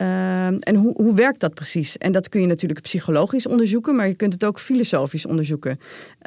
[0.00, 1.98] Uh, en hoe, hoe werkt dat precies?
[1.98, 5.70] En dat kun je natuurlijk psychologisch onderzoeken, maar je kunt het ook filosofisch onderzoeken.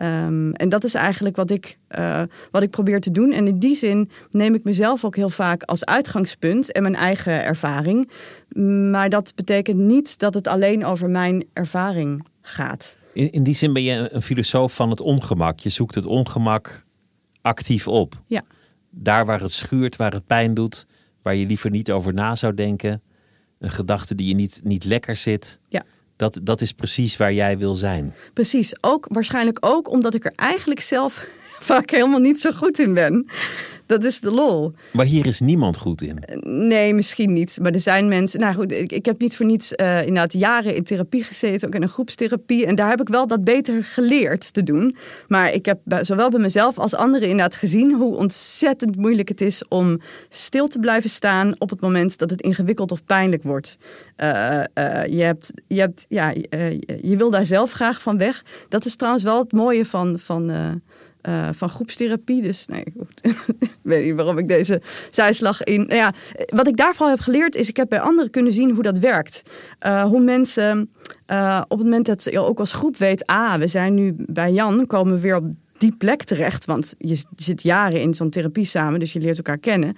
[0.01, 3.31] Um, en dat is eigenlijk wat ik, uh, wat ik probeer te doen.
[3.31, 7.43] En in die zin neem ik mezelf ook heel vaak als uitgangspunt en mijn eigen
[7.43, 8.09] ervaring.
[8.91, 12.97] Maar dat betekent niet dat het alleen over mijn ervaring gaat.
[13.13, 15.59] In, in die zin ben je een filosoof van het ongemak.
[15.59, 16.83] Je zoekt het ongemak
[17.41, 18.21] actief op.
[18.27, 18.41] Ja.
[18.89, 20.85] Daar waar het schuurt, waar het pijn doet,
[21.21, 23.01] waar je liever niet over na zou denken.
[23.63, 25.59] Een gedachte die je niet, niet lekker zit.
[25.67, 25.83] Ja.
[26.15, 28.13] Dat, dat is precies waar jij wil zijn.
[28.33, 28.75] Precies.
[28.81, 31.27] Ook, waarschijnlijk ook omdat ik er eigenlijk zelf
[31.71, 33.27] vaak helemaal niet zo goed in ben.
[33.85, 34.73] Dat is de lol.
[34.91, 36.17] Maar hier is niemand goed in.
[36.67, 37.57] Nee, misschien niet.
[37.61, 38.39] Maar er zijn mensen.
[38.39, 41.75] Nou goed, ik, ik heb niet voor niets uh, inderdaad jaren in therapie gezeten, ook
[41.75, 42.65] in een groepstherapie.
[42.65, 44.95] En daar heb ik wel dat beter geleerd te doen.
[45.27, 49.67] Maar ik heb zowel bij mezelf als anderen inderdaad gezien hoe ontzettend moeilijk het is
[49.67, 53.77] om stil te blijven staan op het moment dat het ingewikkeld of pijnlijk wordt.
[54.23, 56.33] Uh, uh, je, hebt, je, hebt, ja,
[57.01, 58.43] je wil daar zelf graag van weg.
[58.69, 60.19] Dat is trouwens wel het mooie van.
[60.19, 60.51] van
[61.29, 62.41] uh, van groepstherapie.
[62.41, 62.83] Dus nee,
[63.59, 65.79] ik weet niet waarom ik deze zijslag in.
[65.79, 66.13] Nou ja,
[66.45, 69.41] wat ik daarvan heb geleerd is, ik heb bij anderen kunnen zien hoe dat werkt.
[69.85, 70.89] Uh, hoe mensen
[71.31, 74.51] uh, op het moment dat je ook als groep weet, ah, we zijn nu bij
[74.51, 75.45] Jan, komen we weer op
[75.83, 76.65] die plek terecht.
[76.65, 79.95] Want je zit jaren in zo'n therapie samen, dus je leert elkaar kennen.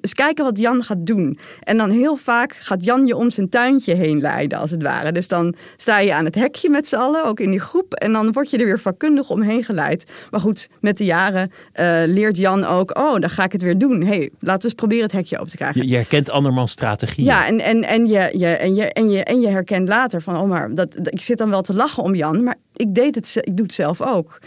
[0.00, 1.38] Dus kijken wat Jan gaat doen.
[1.62, 5.12] En dan heel vaak gaat Jan je om zijn tuintje heen leiden, als het ware.
[5.12, 7.94] Dus dan sta je aan het hekje met z'n allen, ook in die groep.
[7.94, 10.12] En dan word je er weer vakkundig omheen geleid.
[10.30, 13.78] Maar goed, met de jaren uh, leert Jan ook, oh, dan ga ik het weer
[13.78, 14.02] doen.
[14.02, 15.82] hey, laten we eens proberen het hekje open te krijgen.
[15.82, 17.24] Je, je herkent andermans strategie.
[17.24, 20.36] Ja, en, en, en, je, je, en, je, en, je, en je herkent later van,
[20.36, 23.36] oh, maar dat, ik zit dan wel te lachen om Jan, maar ik deed het,
[23.40, 24.38] ik doe het zelf ook.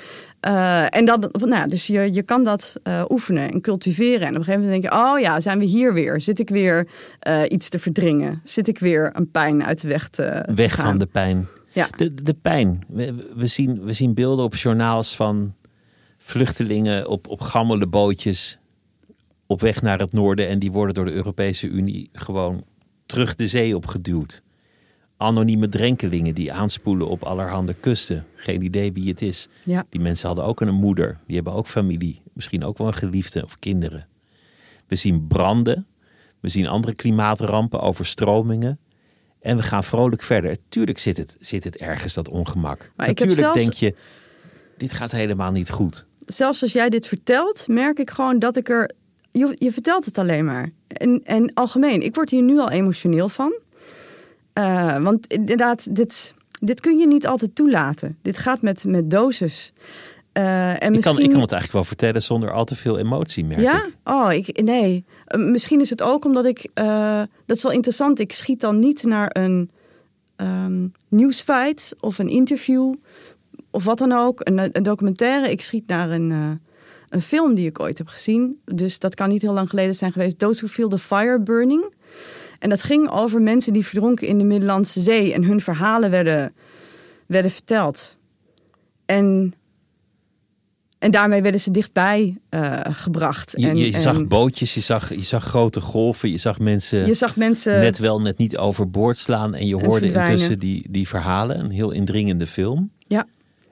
[0.47, 4.27] Uh, en dat, nou, dus je, je kan dat uh, oefenen en cultiveren.
[4.27, 6.21] En op een gegeven moment denk je, oh ja, zijn we hier weer?
[6.21, 6.87] Zit ik weer
[7.27, 8.41] uh, iets te verdringen?
[8.43, 11.47] Zit ik weer een pijn uit de weg te Weg te van de pijn.
[11.73, 11.87] Ja.
[11.97, 12.85] De, de pijn.
[12.87, 15.53] We, we, zien, we zien beelden op journaals van
[16.17, 18.59] vluchtelingen op, op gammele bootjes
[19.45, 20.47] op weg naar het noorden.
[20.47, 22.63] En die worden door de Europese Unie gewoon
[23.05, 24.41] terug de zee opgeduwd
[25.21, 28.25] anonieme drenkelingen die aanspoelen op allerhande kusten.
[28.35, 29.47] Geen idee wie het is.
[29.63, 29.85] Ja.
[29.89, 33.43] Die mensen hadden ook een moeder, die hebben ook familie, misschien ook wel een geliefde
[33.43, 34.07] of kinderen.
[34.87, 35.85] We zien branden,
[36.39, 38.79] we zien andere klimaatrampen, overstromingen.
[39.41, 40.55] En we gaan vrolijk verder.
[40.69, 42.91] Tuurlijk zit het, zit het ergens, dat ongemak.
[42.95, 43.93] Maar Natuurlijk zelfs, denk je,
[44.77, 46.05] dit gaat helemaal niet goed.
[46.19, 48.91] Zelfs als jij dit vertelt, merk ik gewoon dat ik er...
[49.31, 50.69] Je, je vertelt het alleen maar.
[50.87, 53.53] En, en algemeen, ik word hier nu al emotioneel van.
[54.59, 58.17] Uh, want inderdaad, dit, dit kun je niet altijd toelaten.
[58.21, 59.73] Dit gaat met, met dosis.
[60.37, 63.45] Uh, en ik, kan, ik kan het eigenlijk wel vertellen zonder al te veel emotie,
[63.45, 63.85] merk ja?
[63.85, 63.93] ik.
[64.03, 65.05] Oh, ik, nee.
[65.27, 66.69] Uh, misschien is het ook omdat ik...
[67.45, 68.19] dat is wel interessant.
[68.19, 69.71] Ik schiet dan niet naar een
[70.37, 72.93] um, nieuwsfeit of een interview...
[73.71, 75.51] of wat dan ook, een, een documentaire.
[75.51, 76.59] Ik schiet naar een,
[77.09, 78.61] een film die ik ooit heb gezien.
[78.65, 80.39] Dus dat kan niet heel lang geleden zijn geweest.
[80.39, 81.93] Those Who Feel the Fire Burning...
[82.61, 85.33] En dat ging over mensen die verdronken in de Middellandse Zee.
[85.33, 86.53] En hun verhalen werden,
[87.25, 88.17] werden verteld.
[89.05, 89.53] En,
[90.99, 93.53] en daarmee werden ze dichtbij uh, gebracht.
[93.57, 97.13] Je, en, je zag bootjes, je zag, je zag grote golven, je zag mensen, je
[97.13, 99.55] zag mensen net wel, net niet overboord slaan.
[99.55, 100.31] En je hoorde verdwijnen.
[100.31, 101.59] intussen die, die verhalen.
[101.59, 102.91] Een heel indringende film.
[103.07, 103.27] Ja.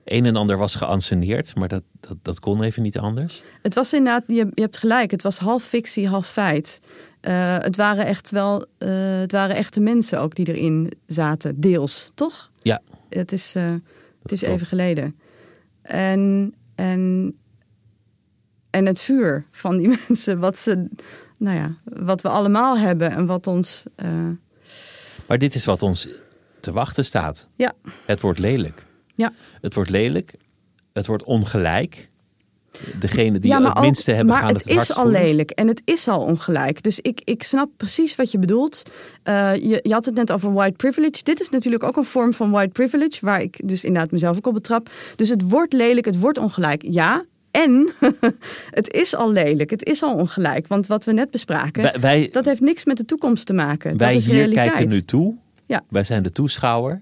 [0.06, 3.42] Een en ander was geanceneerd, maar dat, dat, dat kon even niet anders.
[3.62, 6.82] Het was inderdaad, je, je hebt gelijk, het was half fictie, half feit.
[7.22, 12.12] Uh, het waren echt wel, uh, het waren echte mensen ook die erin zaten, deels,
[12.16, 12.52] toch?
[12.62, 12.82] Ja.
[13.10, 13.74] Het is, uh,
[14.22, 15.16] het is even geleden.
[15.82, 17.36] En, en,
[18.70, 20.88] en het vuur van die mensen, wat ze,
[21.38, 23.84] nou ja, wat we allemaal hebben en wat ons.
[25.28, 26.08] Maar dit is wat ons
[26.60, 27.48] te wachten staat.
[27.56, 27.74] Ja.
[28.06, 28.84] Het wordt lelijk.
[29.16, 29.34] Ja.
[29.62, 30.34] Het wordt lelijk.
[30.94, 32.09] Het wordt ongelijk.
[33.00, 35.22] Degene die ja, het minste hebben maar gaan het, het, is al voelen.
[35.22, 36.84] lelijk en het is al ongelijk.
[36.84, 38.84] Dus ik, ik snap precies wat je bedoelt.
[39.24, 41.24] Uh, je, je had het net over white privilege.
[41.24, 44.48] Dit is natuurlijk ook een vorm van white privilege, waar ik dus inderdaad mezelf ook
[44.48, 44.90] op betrap.
[45.16, 46.84] Dus het wordt lelijk, het wordt ongelijk.
[46.86, 47.90] Ja, en
[48.80, 50.68] het is al lelijk, het is al ongelijk.
[50.68, 53.98] Want wat we net bespraken, wij, wij, dat heeft niks met de toekomst te maken.
[53.98, 54.68] Wij dat is hier realiteit.
[54.72, 55.36] kijken nu toe.
[55.66, 55.84] Ja.
[55.90, 57.02] Wij zijn de toeschouwer.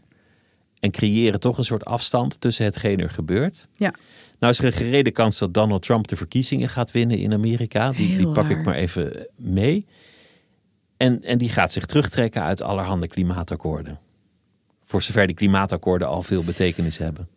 [0.80, 3.68] En creëren toch een soort afstand tussen hetgeen er gebeurt.
[3.74, 3.94] Ja.
[4.40, 7.92] Nou is er een gerede kans dat Donald Trump de verkiezingen gaat winnen in Amerika.
[7.92, 9.86] Die, die pak ik maar even mee.
[10.98, 14.00] En, en die gaat zich terugtrekken uit allerhande klimaatakkoorden.
[14.86, 17.28] Voor zover die klimaatakkoorden al veel betekenis hebben.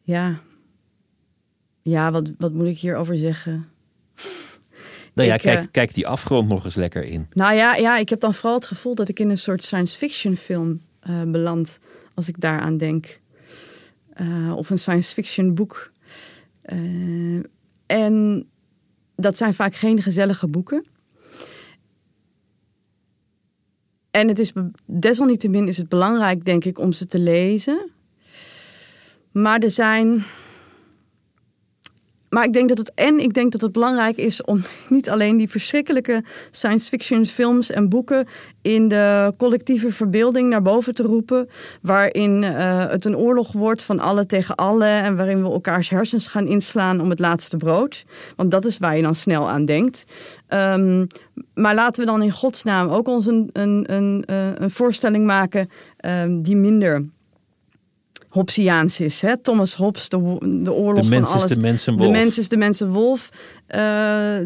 [0.00, 0.40] Ja.
[1.82, 3.68] Ja, wat, wat moet ik hierover zeggen?
[5.14, 7.26] Nou ja, Ik, kijk, eh, kijk die afgrond nog eens lekker in.
[7.32, 9.98] Nou ja, ja, ik heb dan vooral het gevoel dat ik in een soort science
[9.98, 11.78] fiction film eh, beland.
[12.14, 13.20] Als ik daaraan denk.
[14.18, 15.90] Eh, of een science fiction boek.
[16.62, 17.42] Eh,
[17.86, 18.46] en
[19.16, 20.84] dat zijn vaak geen gezellige boeken.
[24.10, 24.52] En het is
[24.86, 27.90] desalniettemin is het belangrijk, denk ik, om ze te lezen.
[29.32, 30.24] Maar er zijn.
[32.28, 35.36] Maar ik denk dat het en ik denk dat het belangrijk is om niet alleen
[35.36, 38.26] die verschrikkelijke science fiction films en boeken
[38.62, 41.48] in de collectieve verbeelding naar boven te roepen,
[41.82, 46.26] waarin eh, het een oorlog wordt van alle tegen alle en waarin we elkaars hersens
[46.26, 48.04] gaan inslaan om het laatste brood,
[48.36, 50.04] want dat is waar je dan snel aan denkt.
[50.46, 51.06] Ehm,
[51.54, 55.70] maar laten we dan in godsnaam ook ons een, een, een, eh, een voorstelling maken
[55.96, 57.04] ehm, die minder
[58.38, 59.20] Hobbesiaans is.
[59.20, 59.38] Hè?
[59.40, 61.54] Thomas Hobbes, de, de oorlog De mens van is alles.
[61.56, 62.10] de mens De wolf.
[62.12, 63.28] mens is de mens een wolf.
[63.66, 64.38] Eh,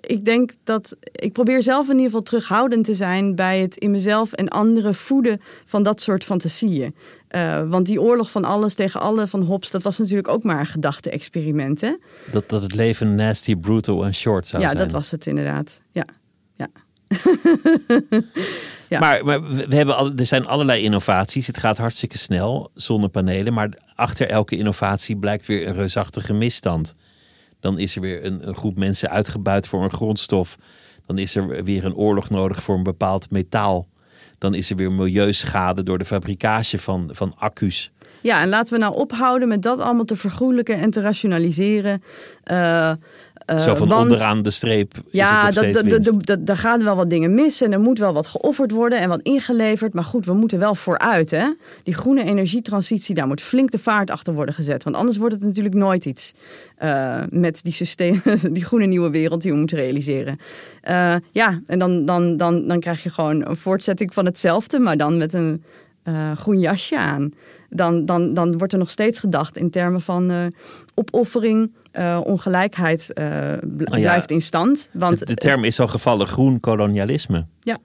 [0.00, 3.90] ik denk dat ik probeer zelf in ieder geval terughoudend te zijn bij het in
[3.90, 6.94] mezelf en anderen voeden van dat soort fantasieën.
[7.28, 10.58] Eh, want die oorlog van alles tegen alle van Hobbes, dat was natuurlijk ook maar
[10.60, 11.80] een gedachte-experiment.
[12.32, 14.80] Dat, dat het leven nasty, brutal en short zou Ja, zijn.
[14.82, 15.82] dat was het inderdaad.
[15.92, 16.04] Ja,
[16.54, 16.68] ja.
[18.90, 18.98] ja.
[18.98, 21.46] Maar, maar we hebben al, er zijn allerlei innovaties.
[21.46, 23.52] Het gaat hartstikke snel, zonnepanelen.
[23.52, 26.94] Maar achter elke innovatie blijkt weer een reusachtige misstand.
[27.60, 30.56] Dan is er weer een, een groep mensen uitgebuit voor een grondstof.
[31.06, 33.88] Dan is er weer een oorlog nodig voor een bepaald metaal.
[34.38, 37.92] Dan is er weer milieuschade door de fabricage van, van accu's.
[38.20, 42.02] Ja, en laten we nou ophouden met dat allemaal te vergoelijken en te rationaliseren.
[42.42, 42.92] Eh,
[43.58, 45.50] Zo van want- onderaan de streep Ja,
[46.40, 49.20] daar gaan wel wat dingen mis en er moet wel wat geofferd worden en wat
[49.22, 49.92] ingeleverd.
[49.92, 51.30] Maar goed, we moeten wel vooruit.
[51.30, 51.46] Hè?
[51.82, 54.84] Die groene energietransitie, daar moet flink de vaart achter worden gezet.
[54.84, 56.34] Want anders wordt het natuurlijk nooit iets
[56.76, 58.22] eh, met die, systeem,
[58.52, 60.38] die groene nieuwe wereld die we moeten realiseren.
[60.80, 64.96] Eh, ja, en dan, dan, dan, dan krijg je gewoon een voortzetting van hetzelfde, maar
[64.96, 65.62] dan met een
[66.02, 67.30] eh, groen jasje aan.
[67.68, 70.36] Dan, dan, dan wordt er nog steeds gedacht in termen van eh,
[70.94, 73.20] opoffering, eh, ongelijkheid bl-
[73.84, 74.90] Nou ja, blijft in stand.
[74.92, 77.46] Want de, de term is al gevallen groen kolonialisme.
[77.60, 77.78] Ja.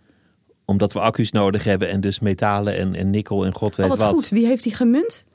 [0.66, 3.92] Omdat we accu's nodig hebben en dus metalen en, en nikkel en god weet Oh,
[3.92, 4.10] wat wat.
[4.10, 4.30] goed.
[4.30, 5.26] Wie heeft die gemunt?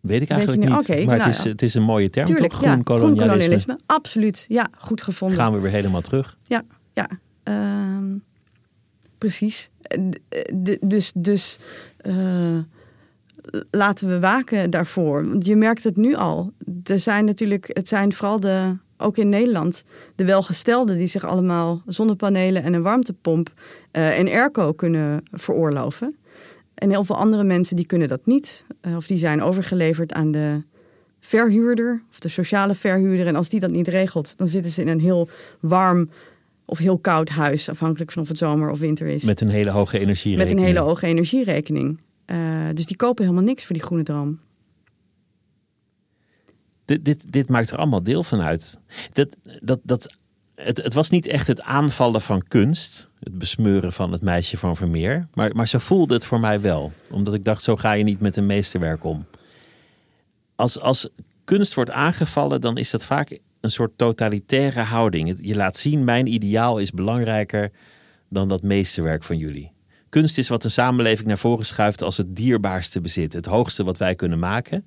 [0.00, 0.78] Weet ik eigenlijk niet.
[0.78, 1.48] Oké, maar nou het, is, ja.
[1.50, 2.60] het is een mooie term Tuurlijk, toch?
[2.60, 2.82] Groen ja.
[2.82, 3.24] kolonialisme.
[3.24, 3.78] Groen kolonialisme.
[3.86, 4.44] Absoluut.
[4.48, 5.38] Ja, goed gevonden.
[5.38, 6.36] Gaan we weer helemaal terug.
[6.42, 6.62] Ja,
[6.92, 7.08] ja.
[7.42, 8.04] Ehm,
[9.18, 9.70] precies.
[9.80, 11.58] Eh, dus dus
[11.96, 12.58] eh,
[13.70, 15.28] laten we waken daarvoor.
[15.28, 16.52] Want je merkt het nu al.
[16.84, 21.82] Er zijn natuurlijk, het zijn vooral de, ook in Nederland, de welgestelden die zich allemaal
[21.86, 23.52] zonnepanelen en een warmtepomp
[23.90, 26.16] eh, en airco kunnen veroorloven.
[26.74, 28.66] En heel veel andere mensen die kunnen dat niet.
[28.96, 30.62] Of die zijn overgeleverd aan de
[31.20, 33.26] verhuurder of de sociale verhuurder.
[33.26, 35.28] En als die dat niet regelt, dan zitten ze in een heel
[35.60, 36.10] warm
[36.70, 39.22] of heel koud huis, afhankelijk van of het zomer of winter is.
[39.22, 40.58] Met een hele hoge Met energierekening.
[40.60, 42.00] een hele hoge energierekening.
[42.24, 44.40] Eh, dus die kopen helemaal niks voor die groene droom.
[46.84, 48.78] Dit, dit, dit maakt er allemaal deel van uit.
[49.12, 50.14] Dat, dat, dat,
[50.54, 53.08] het, het was niet echt het aanvallen van kunst.
[53.20, 55.26] Het besmeuren van het meisje van Vermeer.
[55.34, 56.92] Maar, maar zo voelde het voor mij wel.
[57.10, 59.26] Omdat ik dacht, zo ga je niet met een meesterwerk om.
[60.54, 61.08] Als, als
[61.44, 65.38] kunst wordt aangevallen, dan is dat vaak een soort totalitaire houding.
[65.40, 67.70] Je laat zien, mijn ideaal is belangrijker
[68.28, 69.72] dan dat meesterwerk van jullie.
[70.08, 73.32] Kunst is wat een samenleving naar voren schuift als het dierbaarste bezit.
[73.32, 74.86] Het hoogste wat wij kunnen maken.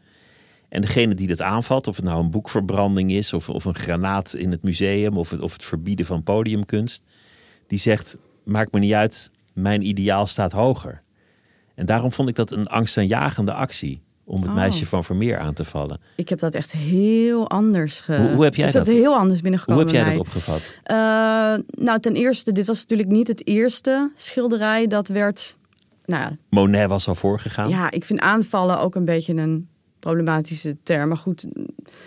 [0.69, 4.33] En degene die dat aanvalt, of het nou een boekverbranding is, of, of een granaat
[4.33, 7.05] in het museum, of het, of het verbieden van podiumkunst,
[7.67, 11.01] die zegt: Maakt me niet uit, mijn ideaal staat hoger.
[11.75, 14.01] En daarom vond ik dat een angstaanjagende actie
[14.31, 14.55] om het Oh.
[14.55, 15.99] meisje van Vermeer aan te vallen.
[16.15, 18.15] Ik heb dat echt heel anders ge...
[18.17, 18.85] Hoe- hoe heb jij is dat?
[18.85, 20.73] dat- heel anders Hoe binnengekomen heb jij dat opgevat?
[20.83, 20.95] Eh,
[21.85, 25.57] nou, ten eerste, dit was natuurlijk niet het eerste schilderij dat werd...
[26.05, 27.69] Nou Monet was al voorgegaan.
[27.69, 29.67] Ja, ik vind aanvallen ook een beetje een
[29.99, 31.07] problematische term.
[31.07, 31.45] Maar goed,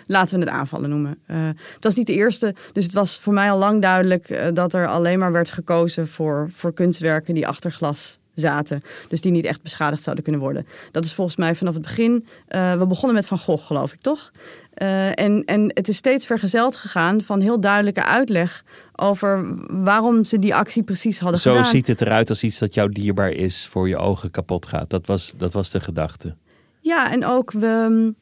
[0.06, 1.18] laten we het aanvallen noemen.
[1.26, 1.36] Eh,
[1.74, 4.72] het was niet de eerste, dus het was voor mij al lang duidelijk eh, dat
[4.74, 8.82] er alleen maar werd gekozen voor, voor kunstwerken die achter glas zaten.
[9.08, 10.66] Dus die niet echt beschadigd zouden kunnen worden.
[10.90, 12.26] Dat is volgens mij vanaf het begin.
[12.48, 14.30] eh, we begonnen met Van Gogh, geloof ik, toch?
[14.74, 19.44] Eh, en, en het is steeds vergezeld gegaan van heel duidelijke uitleg over
[19.84, 21.64] waarom ze die actie precies hadden Zo gedaan.
[21.70, 24.90] ziet het eruit als iets dat jou dierbaar is voor je ogen kapot gaat.
[24.90, 26.34] Dat was, dat was de gedachte.
[26.80, 28.12] Ja, en ook we.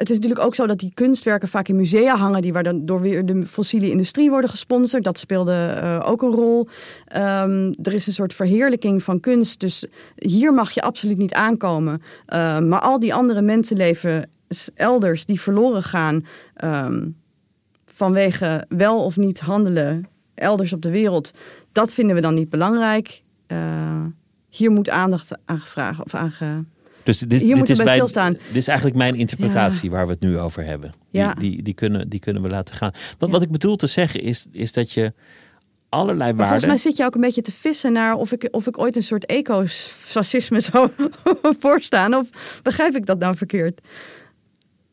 [0.00, 2.86] Het is natuurlijk ook zo dat die kunstwerken vaak in musea hangen, die waar dan
[2.86, 5.04] door weer de fossiele industrie worden gesponsord.
[5.04, 6.68] Dat speelde uh, ook een rol.
[7.16, 9.60] Um, er is een soort verheerlijking van kunst.
[9.60, 12.02] Dus hier mag je absoluut niet aankomen.
[12.32, 14.30] Uh, maar al die andere mensenleven
[14.74, 16.26] elders die verloren gaan
[16.64, 17.16] um,
[17.86, 21.30] vanwege wel of niet handelen elders op de wereld,
[21.72, 23.22] dat vinden we dan niet belangrijk.
[23.48, 24.04] Uh,
[24.48, 26.30] hier moet aandacht aan gevraagd of aan
[27.02, 28.32] dus dit, Hier dit is bij stilstaan.
[28.32, 30.92] Dit is eigenlijk mijn interpretatie waar we het nu over hebben.
[31.10, 32.90] Die, die, die, kunnen, die kunnen we laten gaan.
[33.18, 33.34] Wat, ja.
[33.34, 35.12] wat ik bedoel te zeggen is, is dat je
[35.88, 36.46] allerlei waarden...
[36.46, 38.96] Volgens mij zit je ook een beetje te vissen naar of ik, of ik ooit
[38.96, 40.90] een soort ecofascisme zou
[41.60, 42.14] voorstaan.
[42.14, 43.80] Of begrijp ik dat nou verkeerd?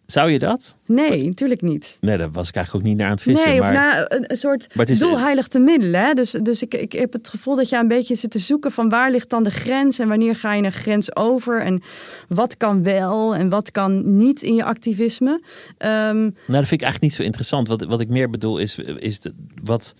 [0.08, 0.78] Zou je dat?
[0.86, 1.98] Nee, natuurlijk niet.
[2.02, 3.50] Nee, daar was ik eigenlijk ook niet naar aan het vissen.
[3.50, 3.70] Nee, maar...
[3.70, 5.00] of na, een, een soort is...
[5.00, 6.02] doelheilig te middelen.
[6.02, 6.14] Hè?
[6.14, 8.90] Dus, dus ik, ik heb het gevoel dat je een beetje zit te zoeken van
[8.90, 11.82] waar ligt dan de grens en wanneer ga je een grens over en
[12.28, 15.30] wat kan wel en wat kan niet in je activisme.
[15.32, 16.20] Um...
[16.20, 17.68] Nou, dat vind ik eigenlijk niet zo interessant.
[17.68, 19.34] Wat, wat ik meer bedoel is, is de,
[19.64, 19.96] wat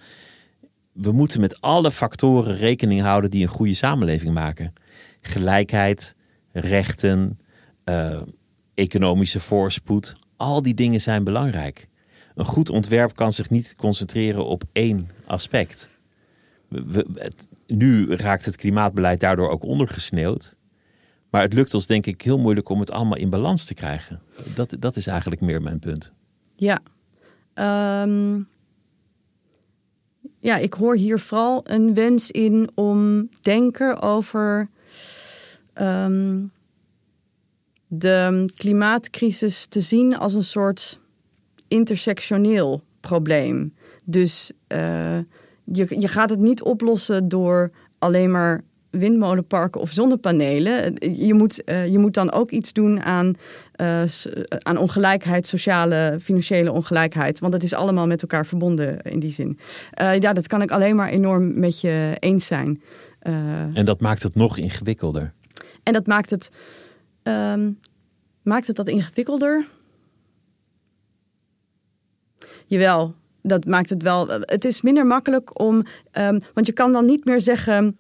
[0.92, 4.74] we moeten met alle factoren rekening houden die een goede samenleving maken.
[5.22, 6.16] Gelijkheid,
[6.52, 7.40] rechten.
[7.86, 8.18] Uh,
[8.78, 10.16] economische voorspoed.
[10.36, 11.88] Al die dingen zijn belangrijk.
[12.36, 15.90] Een goed ontwerp kan zich niet concentreren op één aspect.
[17.68, 20.56] Nu raakt het klimaatbeleid daardoor ook ondergesneeuwd.
[21.30, 24.22] Maar het lukt ons denk ik heel moeilijk om het allemaal in balans te krijgen.
[24.56, 26.12] Dat, dat is eigenlijk meer mijn punt.
[26.56, 26.80] Ja.
[28.04, 28.48] Um,
[30.40, 34.70] ja, ik hoor hier vooral een wens in om denken over
[35.82, 36.52] um,
[37.88, 41.00] de klimaatcrisis te zien als een soort
[41.68, 43.74] intersectioneel probleem.
[44.04, 45.18] Dus uh,
[45.64, 50.94] je, je gaat het niet oplossen door alleen maar windmolenparken of zonnepanelen.
[51.18, 53.34] Je moet, uh, je moet dan ook iets doen aan,
[53.82, 54.02] uh,
[54.60, 57.40] aan ongelijkheid, sociale, financiële ongelijkheid.
[57.40, 59.60] Want het is allemaal met elkaar verbonden in die zin.
[60.02, 62.82] Uh, ja, dat kan ik alleen maar enorm met je eens zijn.
[63.74, 65.34] en dat maakt het nog ingewikkelder.
[65.84, 66.50] En dat maakt het.
[67.28, 67.80] Um,
[68.42, 69.68] maakt het dat ingewikkelder?
[72.66, 74.28] Jawel, dat maakt het wel.
[74.28, 75.84] Het is minder makkelijk om.
[76.12, 78.00] Um, want je kan dan niet meer zeggen.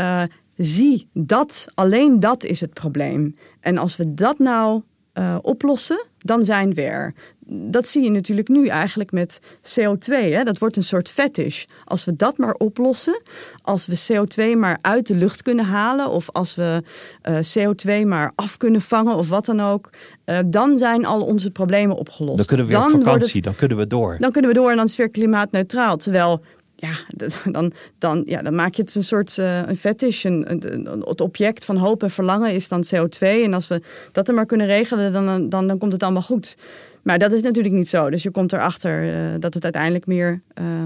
[0.00, 0.22] Uh,
[0.54, 3.36] zie, dat, alleen dat is het probleem.
[3.60, 4.82] En als we dat nou
[5.14, 7.14] uh, oplossen, dan zijn we er.
[7.50, 10.12] Dat zie je natuurlijk nu eigenlijk met CO2.
[10.12, 10.44] Hè?
[10.44, 11.64] Dat wordt een soort fetish.
[11.84, 13.20] Als we dat maar oplossen,
[13.62, 16.82] als we CO2 maar uit de lucht kunnen halen, of als we
[17.28, 17.38] uh,
[17.68, 19.90] CO2 maar af kunnen vangen, of wat dan ook,
[20.26, 22.36] uh, dan zijn al onze problemen opgelost.
[22.36, 24.16] Dan kunnen we weer dan op vakantie, het, dan kunnen we door.
[24.18, 25.96] Dan kunnen we door en dan is het weer klimaatneutraal.
[25.96, 26.42] Terwijl
[26.80, 26.90] ja,
[27.52, 30.24] dan, dan, ja, dan maak je het een soort uh, een fetish.
[30.24, 33.18] Een, een, het object van hoop en verlangen is dan CO2.
[33.18, 33.80] En als we
[34.12, 36.56] dat er maar kunnen regelen, dan, dan, dan komt het allemaal goed.
[37.02, 38.10] Maar dat is natuurlijk niet zo.
[38.10, 40.84] Dus je komt erachter uh, dat het uiteindelijk meer uh,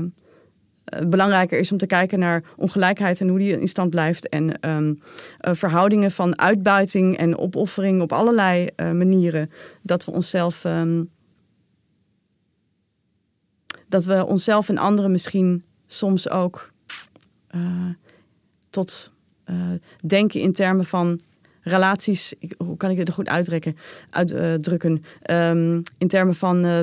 [1.06, 4.28] belangrijker is om te kijken naar ongelijkheid en hoe die in stand blijft.
[4.28, 5.00] En um,
[5.36, 9.50] verhoudingen van uitbuiting en opoffering op allerlei manieren.
[9.82, 10.64] Dat we onszelf.
[10.64, 11.10] Um,
[13.88, 16.72] dat we onszelf en anderen misschien soms ook
[18.70, 19.12] tot
[20.06, 21.20] denken in termen van
[21.62, 22.34] relaties.
[22.56, 23.76] Hoe kan ik dit goed uitdrukken?
[24.10, 26.78] uitdrukken um, in termen van uh,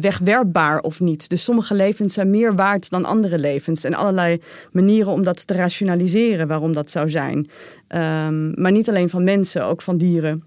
[0.00, 1.28] wegwerpbaar of niet.
[1.28, 3.84] Dus sommige levens zijn meer waard dan andere levens.
[3.84, 4.40] En allerlei
[4.72, 7.36] manieren om dat te rationaliseren waarom dat zou zijn.
[7.38, 10.44] Um, maar niet alleen van mensen, ook van dieren.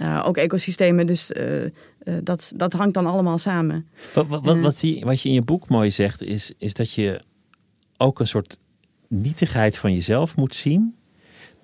[0.00, 1.06] Uh, ook ecosystemen.
[1.06, 1.70] Dus uh, uh,
[2.22, 3.86] dat, dat hangt dan allemaal samen.
[4.14, 6.92] Wat, wat, wat, wat, zie, wat je in je boek mooi zegt, is, is dat
[6.92, 7.20] je
[7.96, 8.56] ook een soort
[9.08, 10.94] nietigheid van jezelf moet zien.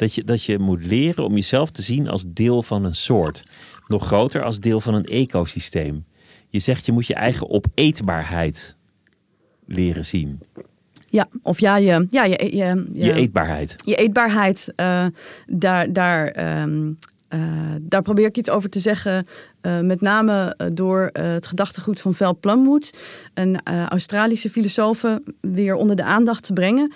[0.02, 3.44] Dat je, dat je moet leren om jezelf te zien als deel van een soort.
[3.86, 6.04] Nog groter als deel van een ecosysteem.
[6.48, 8.76] Je zegt je moet je eigen opeetbaarheid
[9.66, 10.40] leren zien.
[11.08, 13.76] Ja, of ja, je, ja, je, je, je, je eetbaarheid.
[13.84, 15.06] Je eetbaarheid, uh,
[15.46, 16.98] daar, daar, um,
[17.34, 17.40] uh,
[17.82, 19.26] daar probeer ik iets over te zeggen.
[19.62, 22.92] Uh, met name door het gedachtegoed van Val Plumwood,
[23.34, 25.04] een Australische filosoof,
[25.40, 26.92] weer onder de aandacht te brengen.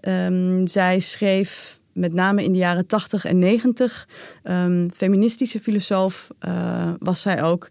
[0.00, 4.08] Um, zij schreef met name in de jaren 80 en 90.
[4.44, 7.68] Um, feministische filosoof uh, was zij ook.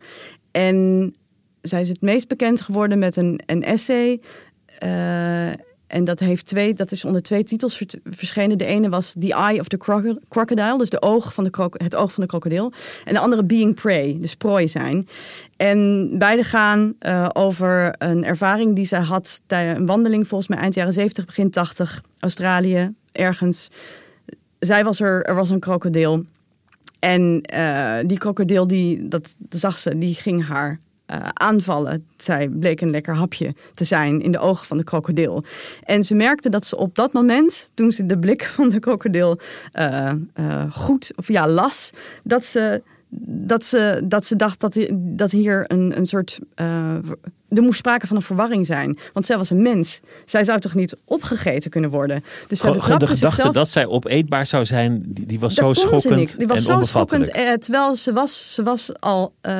[0.51, 1.13] En
[1.61, 4.21] zij is het meest bekend geworden met een, een essay.
[4.83, 5.47] Uh,
[5.89, 8.57] en dat, heeft twee, dat is onder twee titels verschenen.
[8.57, 9.77] De ene was The Eye of the
[10.27, 12.71] Crocodile, dus de oog van de het oog van de krokodil.
[13.05, 15.07] En de andere Being Prey, dus prooi zijn.
[15.57, 20.59] En beide gaan uh, over een ervaring die zij had tijdens een wandeling, volgens mij
[20.59, 23.69] eind jaren 70, begin 80, Australië, ergens.
[24.59, 26.25] Zij was er, er was een krokodil.
[26.99, 30.79] En uh, die krokodil, die, dat zag ze, die ging haar
[31.11, 32.05] uh, aanvallen.
[32.17, 35.43] Zij bleek een lekker hapje te zijn in de ogen van de krokodil.
[35.83, 39.39] En ze merkte dat ze op dat moment, toen ze de blik van de krokodil
[39.79, 40.13] uh,
[40.71, 41.89] goed of ja, las,
[42.23, 42.81] dat ze
[43.11, 46.39] dat ze, dat ze dacht dat, dat hier een, een soort.
[46.61, 46.95] Uh,
[47.49, 48.97] er moest sprake van een verwarring zijn.
[49.13, 49.99] Want zij was een mens.
[50.25, 52.23] Zij zou toch niet opgegeten kunnen worden?
[52.47, 53.53] Dus zij de gedachte zichzelf...
[53.53, 56.37] dat zij opeetbaar zou zijn, die, die was zo schokkend.
[56.37, 57.31] Die was zo schokkend.
[57.31, 59.53] Eh, terwijl ze was, ze was al uh,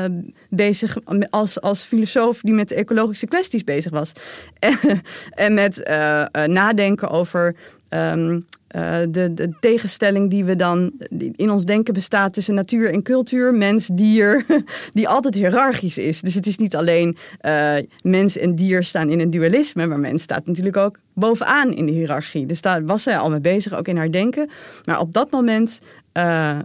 [0.49, 0.97] bezig
[1.29, 4.11] als, als filosoof die met ecologische kwesties bezig was.
[5.29, 7.55] en met uh, nadenken over.
[7.89, 8.45] Um,
[8.75, 10.91] uh, de, de, tegenstelling die we dan
[11.35, 14.45] in ons denken bestaat tussen natuur en cultuur, mens, dier,
[14.93, 16.21] die altijd hiërarchisch is.
[16.21, 20.21] Dus het is niet alleen uh, mens en dier staan in een dualisme, maar mens
[20.21, 22.45] staat natuurlijk ook bovenaan in de hiërarchie.
[22.45, 24.49] Dus daar was zij al mee bezig, ook in haar denken.
[24.85, 25.81] Maar op dat moment
[26.13, 26.59] uh,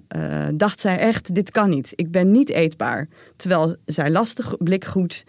[0.54, 1.92] dacht zij echt, dit kan niet.
[1.94, 3.08] Ik ben niet eetbaar.
[3.36, 5.24] Terwijl zij lastig blik goed.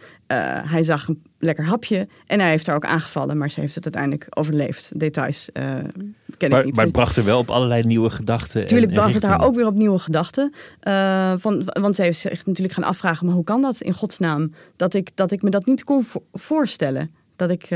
[0.66, 1.08] Hij zag
[1.46, 4.92] lekker hapje en hij heeft haar ook aangevallen, maar ze heeft het uiteindelijk overleefd.
[4.94, 5.50] Details
[6.38, 6.76] ken maar, ik niet.
[6.76, 8.68] Maar het bracht er wel op allerlei nieuwe gedachten.
[8.68, 10.54] Tuurlijk bracht het haar ook weer op nieuwe gedachten.
[11.38, 14.54] van, want ze heeft zich natuurlijk gaan afvragen, maar hoe kan dat in godsnaam?
[14.76, 17.10] Dat ik, dat ik me dat niet kon voorstellen.
[17.36, 17.70] Dat ik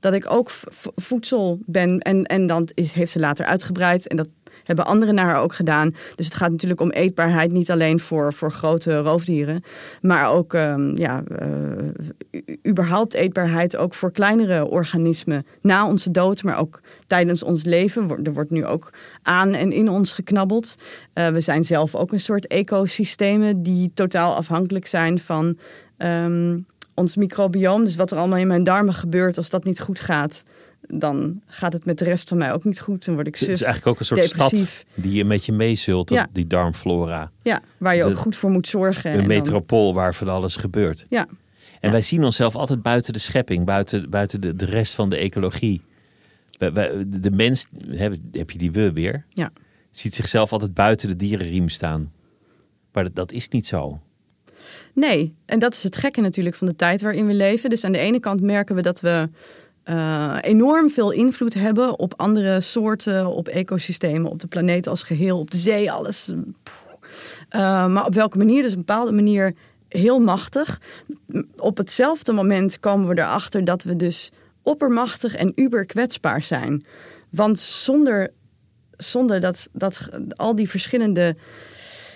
[0.00, 0.50] dat ik ook
[0.96, 1.98] voedsel ben.
[1.98, 4.08] En, en dan is, heeft ze later uitgebreid.
[4.08, 4.28] En dat
[4.76, 5.94] hebben anderen naar haar ook gedaan.
[6.14, 9.62] Dus het gaat natuurlijk om eetbaarheid, niet alleen voor, voor grote roofdieren,
[10.00, 11.88] maar ook um, ja, uh,
[12.66, 18.24] überhaupt eetbaarheid ook voor kleinere organismen na onze dood, maar ook tijdens ons leven.
[18.24, 18.92] Er wordt nu ook
[19.22, 20.74] aan en in ons geknabbeld.
[21.14, 25.56] Uh, we zijn zelf ook een soort ecosystemen die totaal afhankelijk zijn van.
[25.98, 30.00] Um, ons microbioom, dus wat er allemaal in mijn darmen gebeurt, als dat niet goed
[30.00, 30.44] gaat,
[30.92, 33.04] dan gaat het met de rest van mij ook niet goed.
[33.04, 34.70] Dan word ik suf, Het is eigenlijk ook een soort depressief.
[34.88, 36.28] stad die je met je meezult, ja.
[36.32, 37.30] die darmflora.
[37.42, 39.10] Ja, waar je Dus ook goed voor moet zorgen.
[39.10, 41.06] Een en dan- metropool waar van alles gebeurt.
[41.08, 41.26] Ja,
[41.80, 45.16] En wij zien onszelf altijd buiten de schepping, buiten, buiten de, de rest van de
[45.16, 45.80] ecologie.
[46.58, 49.50] De mens, heb, heb je die we weer, ja.
[49.90, 52.12] ziet zichzelf altijd buiten de dierenriem staan.
[52.92, 54.00] Maar dat, dat is niet zo.
[54.94, 57.70] Nee, en dat is het gekke natuurlijk van de tijd waarin we leven.
[57.70, 59.28] Dus aan de ene kant merken we dat we
[59.90, 65.38] eh, enorm veel invloed hebben op andere soorten, op ecosystemen, op de planeet als geheel,
[65.38, 66.32] op de zee, alles.
[67.48, 68.62] Eh, maar op welke manier?
[68.62, 69.54] Dus een bepaalde manier
[69.88, 70.80] heel machtig.
[71.56, 74.30] Op hetzelfde moment komen we erachter dat we dus
[74.62, 76.84] oppermachtig en uber kwetsbaar zijn.
[77.30, 78.30] Want zonder,
[78.96, 81.36] zonder dat, dat al die verschillende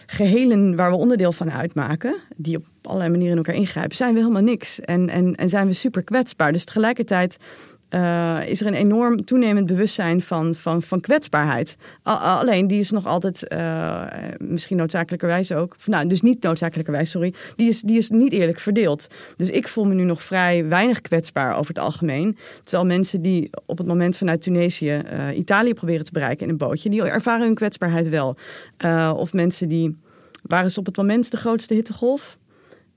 [0.06, 4.20] gehelen waar we onderdeel van uitmaken, die op allerlei manieren in elkaar ingrijpen, zijn we
[4.20, 4.80] helemaal niks.
[4.80, 6.52] En, en, en zijn we super kwetsbaar.
[6.52, 7.38] Dus tegelijkertijd
[7.94, 11.76] eh, is er een enorm toenemend bewustzijn van, van, van kwetsbaarheid.
[12.02, 14.04] Alleen die is nog altijd, eh,
[14.38, 19.06] misschien noodzakelijkerwijs ook, nou, dus niet noodzakelijkerwijs, sorry, die is, die is niet eerlijk verdeeld.
[19.36, 22.36] Dus ik voel me nu nog vrij weinig kwetsbaar over het algemeen.
[22.64, 26.56] Terwijl mensen die op het moment vanuit Tunesië eh, Italië proberen te bereiken in een
[26.56, 28.36] bootje, die ervaren hun kwetsbaarheid wel.
[29.16, 29.98] Of mensen die,
[30.42, 32.38] waar is op het moment de grootste hittegolf?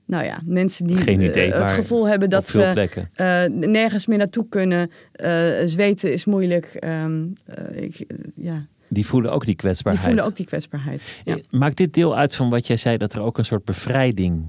[0.08, 4.48] Nou ja, mensen die idee, eh, het gevoel hebben dat ze eh, nergens meer naartoe
[4.48, 4.90] kunnen.
[5.12, 6.66] Eh, zweten is moeilijk.
[6.66, 8.04] Ehm, eh, ik,
[8.34, 10.04] ja, Die voelen ook die die kwetsbaarheid.
[10.06, 11.20] voelen ook die kwetsbaarheid.
[11.24, 11.36] Ja.
[11.50, 14.46] Maakt dit deel uit van wat jij zei, dat er ook een soort bevrijding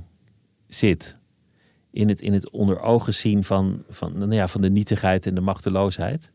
[0.68, 1.18] zit?
[1.91, 5.36] In het, in het onder ogen zien van, van, nou ja, van de nietigheid en
[5.36, 6.32] de machteloosheid?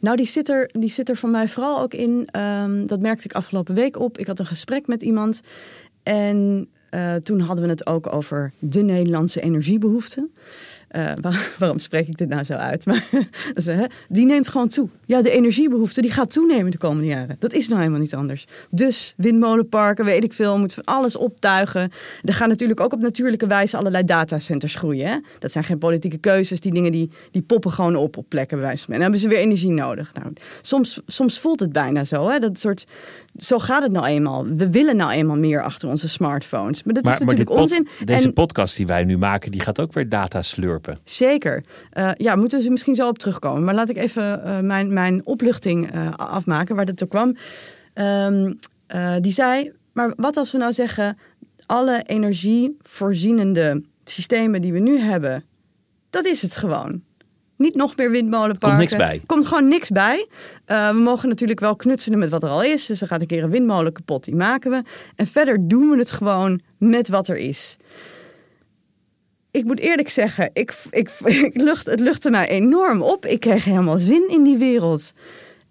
[0.00, 2.28] Nou, die zit, er, die zit er voor mij vooral ook in.
[2.30, 4.18] ehm, dat merkte ik afgelopen week op.
[4.18, 5.40] Ik had een gesprek met iemand.
[6.02, 10.28] En eh, toen hadden we het ook over de Nederlandse energiebehoefte.
[10.88, 12.86] Eh, waar- waarom spreek ik dit nou zo uit?
[12.88, 13.08] Maar
[13.54, 13.68] dus,
[14.08, 14.88] die neemt gewoon toe.
[15.06, 17.36] Ja, de energiebehoefte die gaat toenemen de komende jaren.
[17.38, 18.46] Dat is nou helemaal niet anders.
[18.70, 21.90] Dus windmolenparken, weet ik veel, moeten van alles optuigen.
[22.24, 25.06] Er gaan natuurlijk ook op natuurlijke wijze allerlei datacenters groeien.
[25.08, 25.16] Hè?
[25.38, 26.60] Dat zijn geen politieke keuzes.
[26.60, 28.94] Die dingen die, die poppen gewoon op op plekken bij wijze van.
[28.94, 30.12] En dan hebben ze weer energie nodig.
[30.14, 30.32] Nou,
[30.62, 32.28] soms, soms voelt het bijna zo.
[32.28, 32.38] Hè?
[32.38, 32.86] Dat soort,
[33.38, 34.44] zo gaat het nou eenmaal.
[34.46, 36.82] We willen nou eenmaal meer achter onze smartphones.
[36.82, 37.88] Maar dat is natuurlijk onzin.
[38.04, 40.98] deze En- podcast die wij nu maken, die gaat ook weer data slurpen.
[41.04, 41.64] Zeker.
[41.90, 43.64] Eh, ja, moeten we misschien zo op terugkomen.
[43.64, 47.36] Maar laat ik even eh, mijn, mijn opluchting eh, afmaken waar dat door kwam.
[47.94, 48.52] Ehm,
[48.86, 51.18] eh, die zei, maar wat als we nou zeggen...
[51.66, 55.44] alle energievoorzienende systemen die we nu hebben...
[56.10, 57.02] dat is het gewoon.
[57.58, 58.78] Niet nog meer windmolenparken.
[58.78, 59.20] Komt niks bij.
[59.26, 60.26] Komt gewoon niks bij.
[60.64, 62.86] Eh, we mogen natuurlijk wel knutselen met wat er al is.
[62.86, 64.82] Dus er gaat een keer een windmolen kapot, die maken we.
[65.16, 67.76] En verder doen we het gewoon met wat er is
[69.50, 71.10] ik moet eerlijk zeggen, ik, ik,
[71.52, 73.26] ik lucht, het luchtte mij enorm op.
[73.26, 75.12] Ik kreeg helemaal zin in die wereld.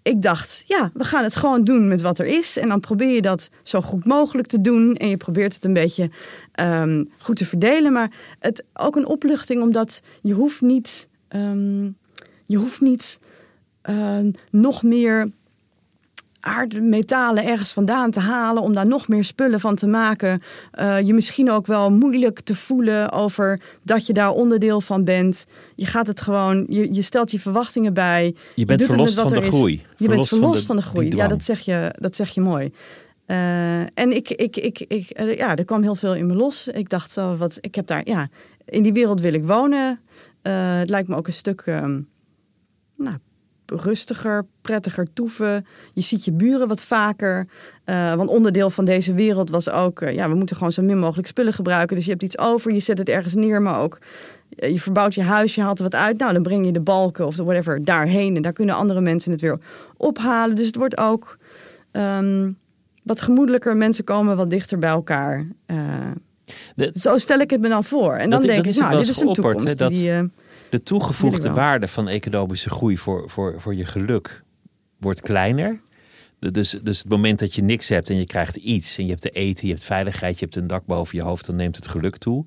[0.02, 2.56] ik dacht, ja, we gaan het gewoon doen met wat er is.
[2.56, 4.94] En dan probeer je dat zo goed mogelijk te doen.
[4.96, 6.10] En je probeert het een beetje
[6.52, 7.92] ehm, goed te verdelen.
[7.92, 11.84] Maar het ook een opluchting, omdat je hoeft niet, ehm,
[12.44, 13.20] je hoeft niet
[13.90, 14.18] uh,
[14.50, 15.30] nog meer
[16.40, 20.42] aardmetalen ergens vandaan te halen, om daar nog meer spullen van te maken.
[20.80, 25.46] Uh, je misschien ook wel moeilijk te voelen over dat je daar onderdeel van bent.
[25.74, 28.34] Je gaat het gewoon, je, je stelt je verwachtingen bij.
[28.54, 29.82] Je bent verlost van de groei.
[29.96, 31.16] Je bent verlost van de, groei.
[31.16, 32.72] Ja, dat zeg je, dat zeg je mooi.
[33.26, 36.68] Uh, en ik, ik, ik, ik, ja, er kwam heel veel in me los.
[36.68, 38.28] Ik dacht zo, wat, ik heb daar, ja,
[38.64, 40.00] in die wereld wil ik wonen.
[40.52, 42.00] Het lijkt me ook een stuk, ehm,
[42.96, 43.16] nou,
[43.70, 45.66] rustiger, prettiger toeven.
[45.92, 47.46] Je ziet je buren wat vaker.
[47.84, 50.98] Uh, want onderdeel van deze wereld was ook, uh, ja, we moeten gewoon zo min
[50.98, 51.96] mogelijk spullen gebruiken.
[51.96, 53.98] Dus je hebt iets over, je zet het ergens neer, maar ook
[54.48, 56.18] je verbouwt je huis, je haalt er wat uit.
[56.18, 58.36] Nou, dan breng je de balken of whatever daarheen.
[58.36, 59.58] En daar kunnen andere mensen het weer
[59.96, 60.56] ophalen.
[60.56, 61.38] Dus het wordt ook
[61.92, 62.56] um,
[63.02, 63.76] wat gemoedelijker.
[63.76, 65.46] Mensen komen wat dichter bij elkaar.
[66.74, 68.14] De, zo stel ik het me dan voor.
[68.14, 69.92] En dan denk ik, nou, dit is een toekomst dat...
[69.92, 70.30] die
[70.70, 74.42] de toegevoegde waarde van economische groei voor, voor, voor je geluk
[74.98, 75.80] wordt kleiner.
[76.38, 79.22] Dus, dus het moment dat je niks hebt en je krijgt iets en je hebt
[79.22, 81.88] te eten, je hebt veiligheid, je hebt een dak boven je hoofd, dan neemt het
[81.88, 82.44] geluk toe.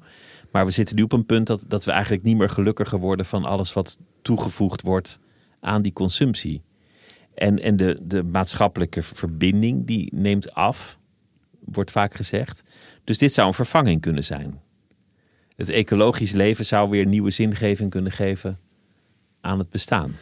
[0.52, 3.26] Maar we zitten nu op een punt dat, dat we eigenlijk niet meer gelukkiger worden
[3.26, 5.20] van alles wat toegevoegd wordt
[5.60, 6.62] aan die consumptie.
[7.34, 11.00] En, en de, de maatschappelijke verbinding die neemt af,
[11.66, 12.64] wordt vaak gezegd.
[13.04, 14.60] Dus dit zou een vervanging kunnen zijn
[15.62, 18.60] het ecologisch leven zou weer nieuwe zingeving kunnen geven
[19.42, 20.16] aan het bestaan.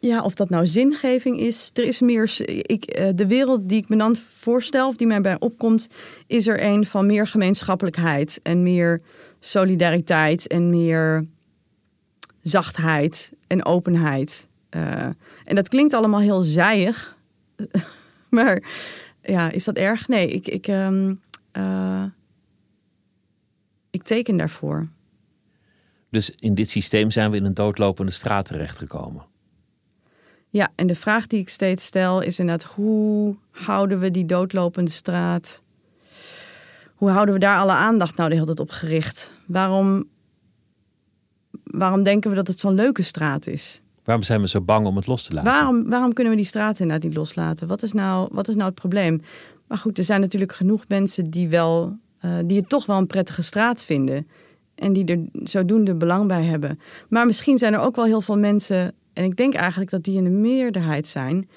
[0.00, 1.70] Ja, of dat nou zingeving is.
[1.74, 2.34] Er is meer.
[2.46, 5.88] Ik, eh, de wereld die ik me dan voorstel, of die mij bij opkomt,
[6.26, 9.02] is er een van meer gemeenschappelijkheid en meer
[9.38, 11.26] solidariteit en meer
[12.42, 14.48] zachtheid en openheid.
[14.76, 15.02] Uh,
[15.44, 17.16] en dat klinkt allemaal heel zijig.
[18.30, 18.62] maar
[19.28, 20.08] ja, is dat erg?
[20.08, 20.46] Nee, ik.
[20.46, 21.20] ik um,
[21.52, 22.04] uh,
[23.90, 24.88] ik teken daarvoor.
[26.10, 29.26] Dus in dit systeem zijn we in een doodlopende straat terechtgekomen.
[30.48, 34.90] Ja, en de vraag die ik steeds stel is inderdaad: hoe houden we die doodlopende
[34.90, 35.62] straat?
[36.94, 39.32] Hoe houden we daar alle aandacht nou de hele tijd op gericht?
[39.46, 40.04] Waarom,
[41.64, 43.82] waarom denken we dat het zo'n leuke straat is?
[44.08, 45.52] Waarom zijn we zo bang om het los te laten?
[45.52, 47.68] Waarom, waarom kunnen we die straat inderdaad niet loslaten?
[47.68, 49.22] Wat is, nou, wat is nou het probleem?
[49.66, 53.06] Maar goed, er zijn natuurlijk genoeg mensen die wel uh, die het toch wel een
[53.06, 54.28] prettige straat vinden.
[54.74, 56.80] En die er zodoende belang bij hebben.
[57.08, 60.16] Maar misschien zijn er ook wel heel veel mensen, en ik denk eigenlijk dat die
[60.16, 61.48] in de meerderheid zijn,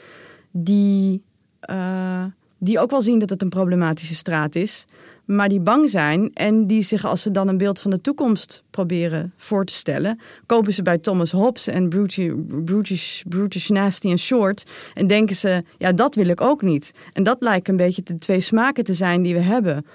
[0.51, 1.23] die,
[1.69, 2.23] uh,
[2.63, 4.85] die ook wel zien dat het een problematische straat is.
[5.25, 8.63] Maar die bang zijn en die zich, als ze dan een beeld van de toekomst
[8.69, 14.71] proberen voor te stellen, kopen ze bij Thomas Hobbes en Brutus, Brutus, Nasty en Short.
[14.93, 16.91] En denken ze, ja, dat wil ik ook niet.
[17.13, 19.85] En dat lijkt een beetje de twee smaken te zijn die we hebben.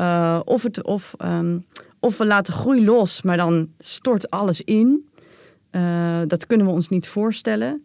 [0.00, 1.64] Uh, of, het, of, um,
[2.00, 5.08] of we laten groei los, maar dan stort alles in.
[5.70, 7.84] Uh, dat kunnen we ons niet voorstellen.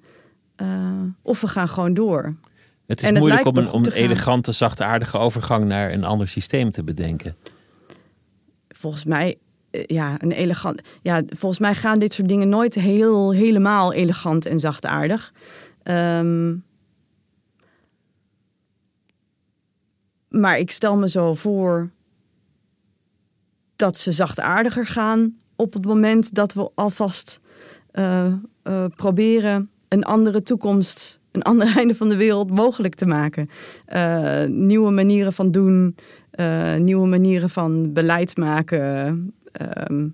[0.62, 2.36] Uh, of we gaan gewoon door.
[2.88, 6.84] Het is moeilijk om een, om een elegante, zachtaardige overgang naar een ander systeem te
[6.84, 7.36] bedenken.
[8.68, 9.38] Volgens mij,
[9.72, 10.82] ja, een elegant.
[11.02, 15.34] Ja, volgens mij gaan dit soort dingen nooit heel, helemaal elegant en zachtaardig.
[15.84, 16.64] Um,
[20.30, 21.92] maar ik stel me zo voor
[23.76, 27.40] dat ze zachtaardiger gaan op het moment dat we alvast
[27.94, 28.26] uh,
[28.64, 33.50] uh, proberen een andere toekomst, een ander einde van de wereld mogelijk te maken.
[33.96, 35.96] Uh, nieuwe manieren van doen,
[36.78, 40.08] nieuwe manieren van beleid maken, ehm,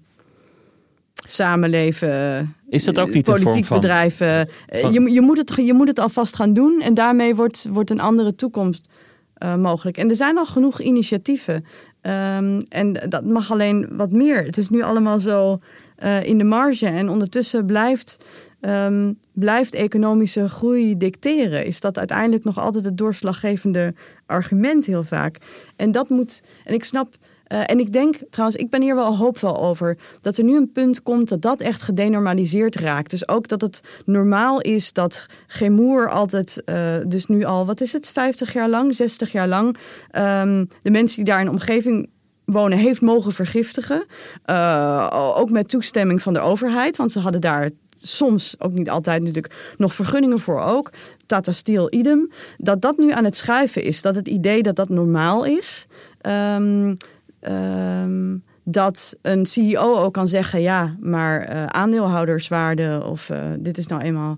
[1.28, 2.55] samenleven.
[2.67, 4.49] Is dat ook niet politiek een vorm van, bedrijven?
[4.67, 4.93] Van...
[4.93, 7.99] Je, je, moet het, je moet het alvast gaan doen en daarmee wordt, wordt een
[7.99, 8.89] andere toekomst
[9.57, 9.97] mogelijk.
[9.97, 11.65] En er zijn al genoeg initiatieven.
[12.01, 14.43] Um, en dat mag alleen wat meer.
[14.43, 15.59] Het is nu allemaal zo
[16.03, 16.86] uh, in de marge.
[16.86, 18.26] En ondertussen blijft,
[18.62, 21.66] um, blijft economische groei dicteren.
[21.66, 23.93] Is dat uiteindelijk nog altijd het doorslaggevende
[24.26, 25.38] argument heel vaak.
[25.76, 26.41] En dat moet.
[26.66, 27.16] En ik snap.
[27.47, 30.72] Uh, en ik denk trouwens, ik ben hier wel hoopvol over dat er nu een
[30.72, 33.09] punt komt dat dat echt gedenormaliseerd raakt.
[33.09, 37.93] Dus ook dat het normaal is dat Gemoer altijd, uh, dus nu al, wat is
[37.93, 39.78] het, 50 jaar lang, 60 jaar lang,
[40.16, 42.09] um, de mensen die daar in omgeving
[42.45, 44.05] wonen heeft mogen vergiftigen.
[44.45, 47.70] Uh, ook met toestemming van de overheid, want ze hadden daar
[48.01, 50.91] soms, ook niet altijd natuurlijk, nog vergunningen voor ook.
[51.25, 52.31] Tata Steel idem.
[52.57, 54.01] Dat dat nu aan het schuiven is.
[54.01, 55.85] Dat het idee dat dat normaal is.
[56.21, 56.97] Um,
[58.63, 64.01] dat een CEO ook kan zeggen: ja, maar uh, aandeelhouderswaarde of uh, dit is nou
[64.01, 64.37] eenmaal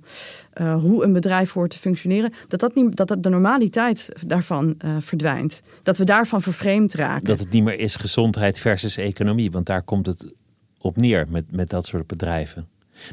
[0.62, 4.76] uh, hoe een bedrijf hoort te functioneren, dat dat, niet, dat, dat de normaliteit daarvan
[5.00, 5.62] verdwijnt.
[5.84, 7.24] Dat we daarvan vervreemd raken.
[7.24, 10.34] Dat het niet meer is gezondheid versus economie, want daar komt het
[10.78, 12.68] op neer met, met dat soort bedrijven.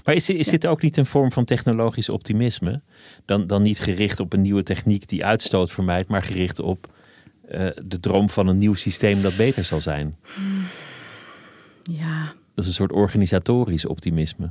[0.05, 2.81] Maar is, is dit ook niet een vorm van technologisch optimisme?
[3.25, 6.89] Dan, dan niet gericht op een nieuwe techniek die uitstoot vermijdt, maar gericht op
[7.85, 10.17] de droom van een nieuw systeem dat beter zal zijn?
[11.83, 12.33] Ja.
[12.55, 14.51] Dat is een soort organisatorisch optimisme.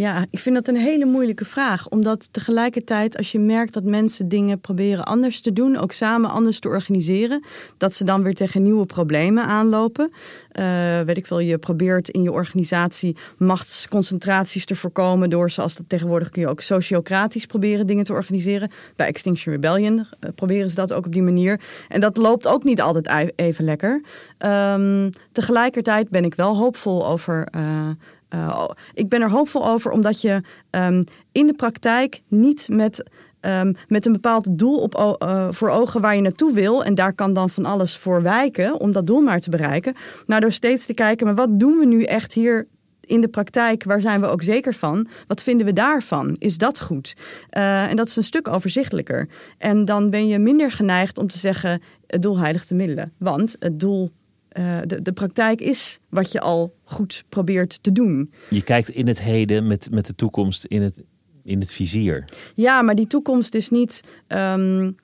[0.00, 1.88] Ja, ik vind dat een hele moeilijke vraag.
[1.88, 6.60] Omdat tegelijkertijd, als je merkt dat mensen dingen proberen anders te doen, ook samen anders
[6.60, 7.44] te organiseren,
[7.76, 10.10] dat ze dan weer tegen nieuwe problemen aanlopen.
[10.58, 15.88] Uh, weet ik veel, je probeert in je organisatie machtsconcentraties te voorkomen door, zoals dat
[15.88, 18.70] tegenwoordig kun je ook sociocratisch proberen dingen te organiseren.
[18.96, 21.60] Bij Extinction Rebellion uh, proberen ze dat ook op die manier.
[21.88, 24.02] En dat loopt ook niet altijd even lekker.
[24.38, 27.48] Um, tegelijkertijd ben ik wel hoopvol over.
[27.56, 27.88] Uh,
[28.34, 33.10] uh, ik ben er hoopvol over, omdat je um, in de praktijk niet met,
[33.40, 36.84] um, met een bepaald doel op, uh, voor ogen waar je naartoe wil.
[36.84, 39.94] En daar kan dan van alles voor wijken om dat doel maar te bereiken.
[40.26, 42.66] Maar door steeds te kijken, maar wat doen we nu echt hier
[43.00, 45.08] in de praktijk, waar zijn we ook zeker van?
[45.26, 46.36] Wat vinden we daarvan?
[46.38, 47.14] Is dat goed?
[47.56, 49.28] Uh, en dat is een stuk overzichtelijker.
[49.58, 53.12] En dan ben je minder geneigd om te zeggen: het doel heiligt de middelen.
[53.18, 54.10] Want het doel
[54.58, 58.32] uh, de, de praktijk is wat je al goed probeert te doen.
[58.50, 61.00] Je kijkt in het heden met, met de toekomst in het,
[61.44, 62.24] in het vizier.
[62.54, 64.00] Ja, maar die toekomst is niet.
[64.28, 64.96] Um,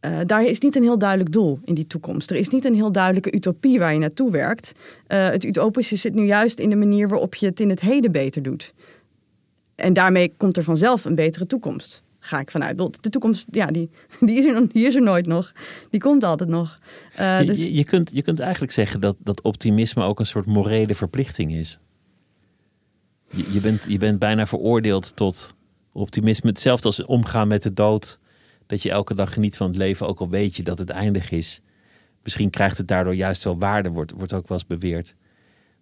[0.00, 2.30] uh, daar is niet een heel duidelijk doel in die toekomst.
[2.30, 4.72] Er is niet een heel duidelijke utopie waar je naartoe werkt.
[5.08, 8.12] Uh, het utopische zit nu juist in de manier waarop je het in het heden
[8.12, 8.74] beter doet.
[9.74, 12.76] En daarmee komt er vanzelf een betere toekomst ga ik vanuit.
[12.76, 15.52] De toekomst, ja, die, die, is, er, die is er nooit nog.
[15.90, 16.78] Die komt altijd nog.
[17.20, 17.58] Uh, dus...
[17.58, 21.52] je, je, kunt, je kunt eigenlijk zeggen dat, dat optimisme ook een soort morele verplichting
[21.52, 21.78] is.
[23.30, 25.54] Je, je, bent, je bent bijna veroordeeld tot
[25.92, 26.48] optimisme.
[26.48, 28.18] Hetzelfde als omgaan met de dood.
[28.66, 31.30] Dat je elke dag geniet van het leven, ook al weet je dat het eindig
[31.30, 31.60] is.
[32.22, 35.14] Misschien krijgt het daardoor juist wel waarde, wordt, wordt ook wel eens beweerd.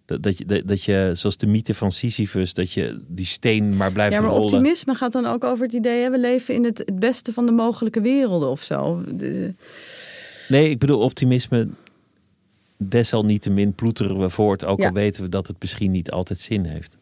[0.05, 3.91] Dat, dat, je, dat, je, zoals de mythe van Sisyphus, dat je die steen maar
[3.91, 4.31] blijft rollen.
[4.31, 6.03] Ja, maar optimisme gaat dan ook over het idee...
[6.03, 9.03] Hè, we leven in het, het beste van de mogelijke werelden of zo.
[10.47, 11.67] Nee, ik bedoel optimisme...
[12.77, 14.87] Desalniettemin ploeteren we voort, ook Ja.
[14.87, 16.97] al weten we dat het misschien niet altijd zin heeft.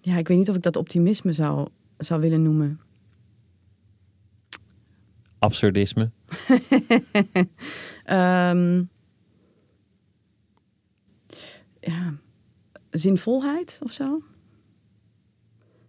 [0.00, 2.80] Ja, ik weet niet of ik dat optimisme zou, zou willen noemen.
[5.38, 6.10] Absurdisme.
[8.04, 8.82] Ehm,
[11.80, 12.14] ja,
[12.90, 14.22] zinvolheid of zo.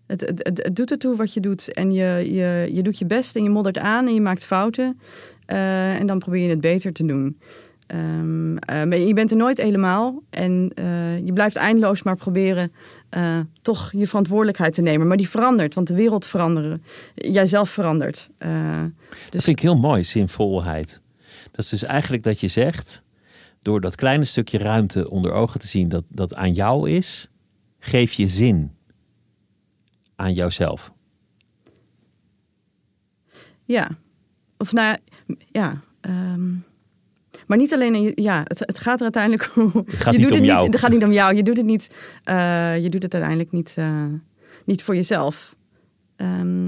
[0.06, 1.74] Het, het, het, het doet ertoe wat je doet.
[1.74, 5.00] En je, je, je doet je best en je moddert aan en je maakt fouten.
[5.46, 7.40] Eh, en dan probeer je het beter te doen.
[8.66, 10.22] Maar je bent er nooit helemaal.
[10.30, 12.72] En eh, je blijft eindeloos maar proberen
[13.62, 15.08] toch je verantwoordelijkheid te nemen.
[15.08, 16.82] Maar die verandert, want de wereld verandert.
[17.16, 18.30] Jijzelf verandert.
[18.38, 21.02] Eh, Dat dus vind ik heel mooi, zinvolheid.
[21.52, 23.04] Dat is dus eigenlijk dat je zegt,
[23.70, 27.30] door dat kleine stukje ruimte onder ogen te zien dat, dat aan jou is,
[27.80, 28.72] geef je zin
[30.15, 30.91] aan jouzelf.
[33.63, 33.89] Ja.
[34.57, 34.97] Of nou
[35.51, 36.53] ja, ehm,
[37.47, 39.72] maar niet alleen, ja, het, het gaat er uiteindelijk om.
[39.86, 40.63] Het gaat je niet doet om het jou.
[40.63, 41.36] Niet, het gaat niet om jou.
[41.36, 41.95] Je doet het niet.
[42.24, 44.05] eh, je doet het uiteindelijk niet, eh,
[44.65, 45.55] niet voor jezelf.
[46.15, 46.65] Ehm,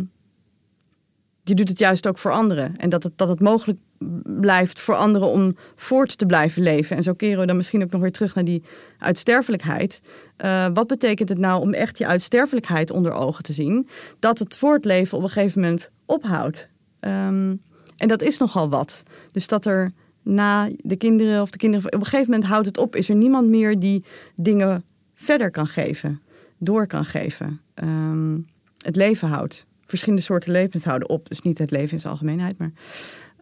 [1.43, 2.75] je doet het juist ook voor anderen.
[2.77, 3.79] En dat het, dat het mogelijk
[4.23, 6.95] blijft voor anderen om voort te blijven leven.
[6.97, 8.63] En zo keren we dan misschien ook nog weer terug naar die
[8.97, 10.01] uitsterfelijkheid.
[10.37, 13.87] Eh, wat betekent het nou om echt je uitsterfelijkheid onder ogen te zien?
[14.19, 16.67] Dat het voortleven op een gegeven moment ophoudt.
[16.99, 17.55] Ehm,
[17.97, 19.03] en dat is nogal wat.
[19.31, 19.91] Dus dat er
[20.21, 21.85] na de kinderen of de kinderen...
[21.85, 22.95] Op een gegeven moment houdt het op.
[22.95, 24.03] Is er niemand meer die
[24.35, 24.83] dingen
[25.15, 26.21] verder kan geven.
[26.57, 27.61] Door kan geven.
[27.73, 28.37] Ehm,
[28.77, 29.65] het leven houdt.
[29.85, 31.29] Verschillende soorten levens houden op.
[31.29, 32.57] Dus niet het leven in zijn algemeenheid.
[32.57, 32.71] Maar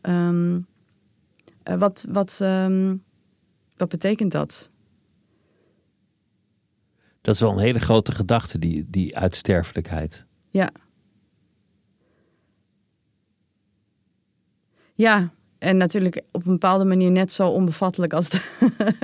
[0.02, 0.60] ehm,
[1.64, 2.96] eh, wat, wat, ehm,
[3.78, 4.70] wat betekent dat?
[7.22, 10.26] Dat is wel een hele grote gedachte, die, die uitsterfelijkheid.
[10.50, 10.70] Ja.
[14.94, 18.42] Ja, en natuurlijk op een bepaalde manier net zo onbevattelijk als, de,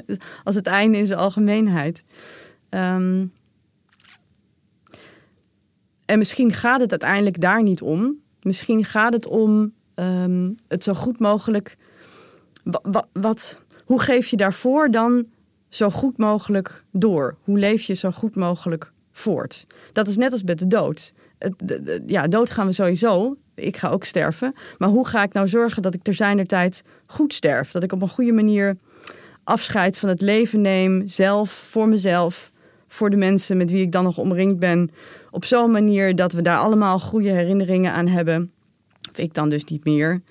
[0.44, 2.04] als het einde in zijn algemeenheid.
[2.70, 3.26] Ehm,
[6.06, 8.16] en misschien gaat het uiteindelijk daar niet om.
[8.42, 11.78] Misschien gaat het om ehm, het zo goed mogelijk.
[12.64, 15.26] Wa- wa- wat, hoe geef je daarvoor dan
[15.70, 17.36] zo goed mogelijk door?
[17.44, 19.68] Hoe leef je zo goed mogelijk voort.
[19.92, 21.14] Dat is net als met de dood.
[22.06, 23.38] Ja, dood gaan we sowieso.
[23.54, 24.54] Ik ga ook sterven.
[24.78, 27.72] Maar hoe ga ik nou zorgen dat ik ter zijner tijd goed sterf?
[27.72, 28.78] Dat ik op een goede manier
[29.44, 32.52] afscheid van het leven neem, zelf, voor mezelf,
[32.88, 34.90] voor de mensen met wie ik dan nog omringd ben.
[35.32, 38.52] Op zo'n manier dat we daar allemaal goede herinneringen aan hebben.
[39.16, 40.22] Ik dan dus niet meer.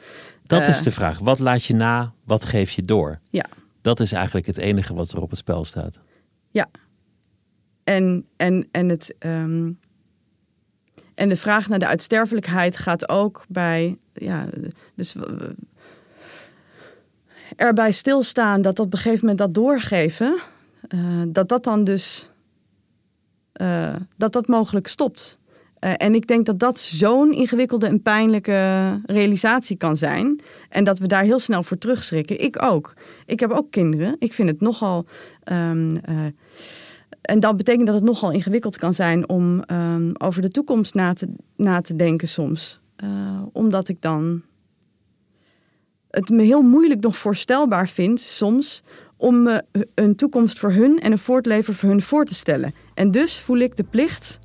[0.42, 1.18] Dat is eh, de vraag.
[1.18, 2.12] Wat laat je na?
[2.24, 3.18] Wat geef je door?
[3.30, 3.46] Ja.
[3.80, 5.98] Dat is eigenlijk het enige wat er op het spel staat.
[6.50, 6.68] Ja.
[7.84, 9.70] En, en, en, het, ehm,
[11.14, 13.98] en de vraag naar de uitsterfelijkheid gaat ook bij.
[14.12, 14.46] Ja,
[14.94, 15.16] dus
[17.56, 20.40] erbij stilstaan dat op een gegeven moment dat doorgeven,
[20.88, 22.30] uh, dat dat dan dus
[23.60, 25.38] uh, dat dat mogelijk stopt.
[25.84, 30.40] Uh, en ik denk dat dat zo'n ingewikkelde en pijnlijke realisatie kan zijn.
[30.68, 32.40] En dat we daar heel snel voor terugschrikken.
[32.40, 32.94] Ik ook.
[33.26, 34.16] Ik heb ook kinderen.
[34.18, 35.06] Ik vind het nogal.
[35.52, 35.96] Um,
[37.20, 41.12] en dat betekent dat het nogal ingewikkeld kan zijn om um, over de toekomst na
[41.12, 42.80] te, na te denken soms.
[43.52, 44.42] omdat ik dan
[46.10, 48.82] het me heel moeilijk nog voorstelbaar vind soms
[49.16, 49.60] om
[49.94, 52.74] een toekomst voor hun en een voortleven voor hun voor te stellen.
[52.94, 54.38] En dus voel ik de plicht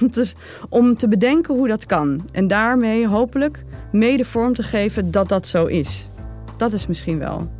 [0.00, 0.32] om te,
[0.68, 2.28] om te bedenken hoe dat kan.
[2.32, 6.08] En daarmee hopelijk mede vorm te geven dat dat zo is.
[6.56, 7.50] Dat is misschien wel.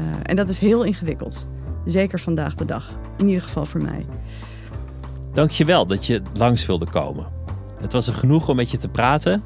[0.00, 1.48] Uh, en dat is heel ingewikkeld.
[1.84, 2.98] Zeker vandaag de dag.
[3.16, 4.06] In ieder geval voor mij.
[5.32, 7.26] Dankjewel dat je langs wilde komen.
[7.80, 9.42] Het was een genoeg om met je te praten.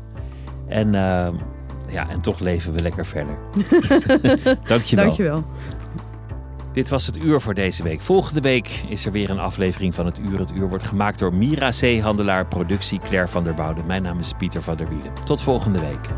[0.69, 1.29] En, uh,
[1.89, 3.39] ja, en toch leven we lekker verder.
[4.69, 5.05] Dankjewel.
[5.05, 5.45] Dankjewel.
[6.73, 8.01] Dit was het uur voor deze week.
[8.01, 10.39] Volgende week is er weer een aflevering van het uur.
[10.39, 13.87] Het uur wordt gemaakt door Mira Zeehandelaar, productie Claire van der Bouwden.
[13.87, 15.13] Mijn naam is Pieter van der Wielen.
[15.25, 16.09] Tot volgende week.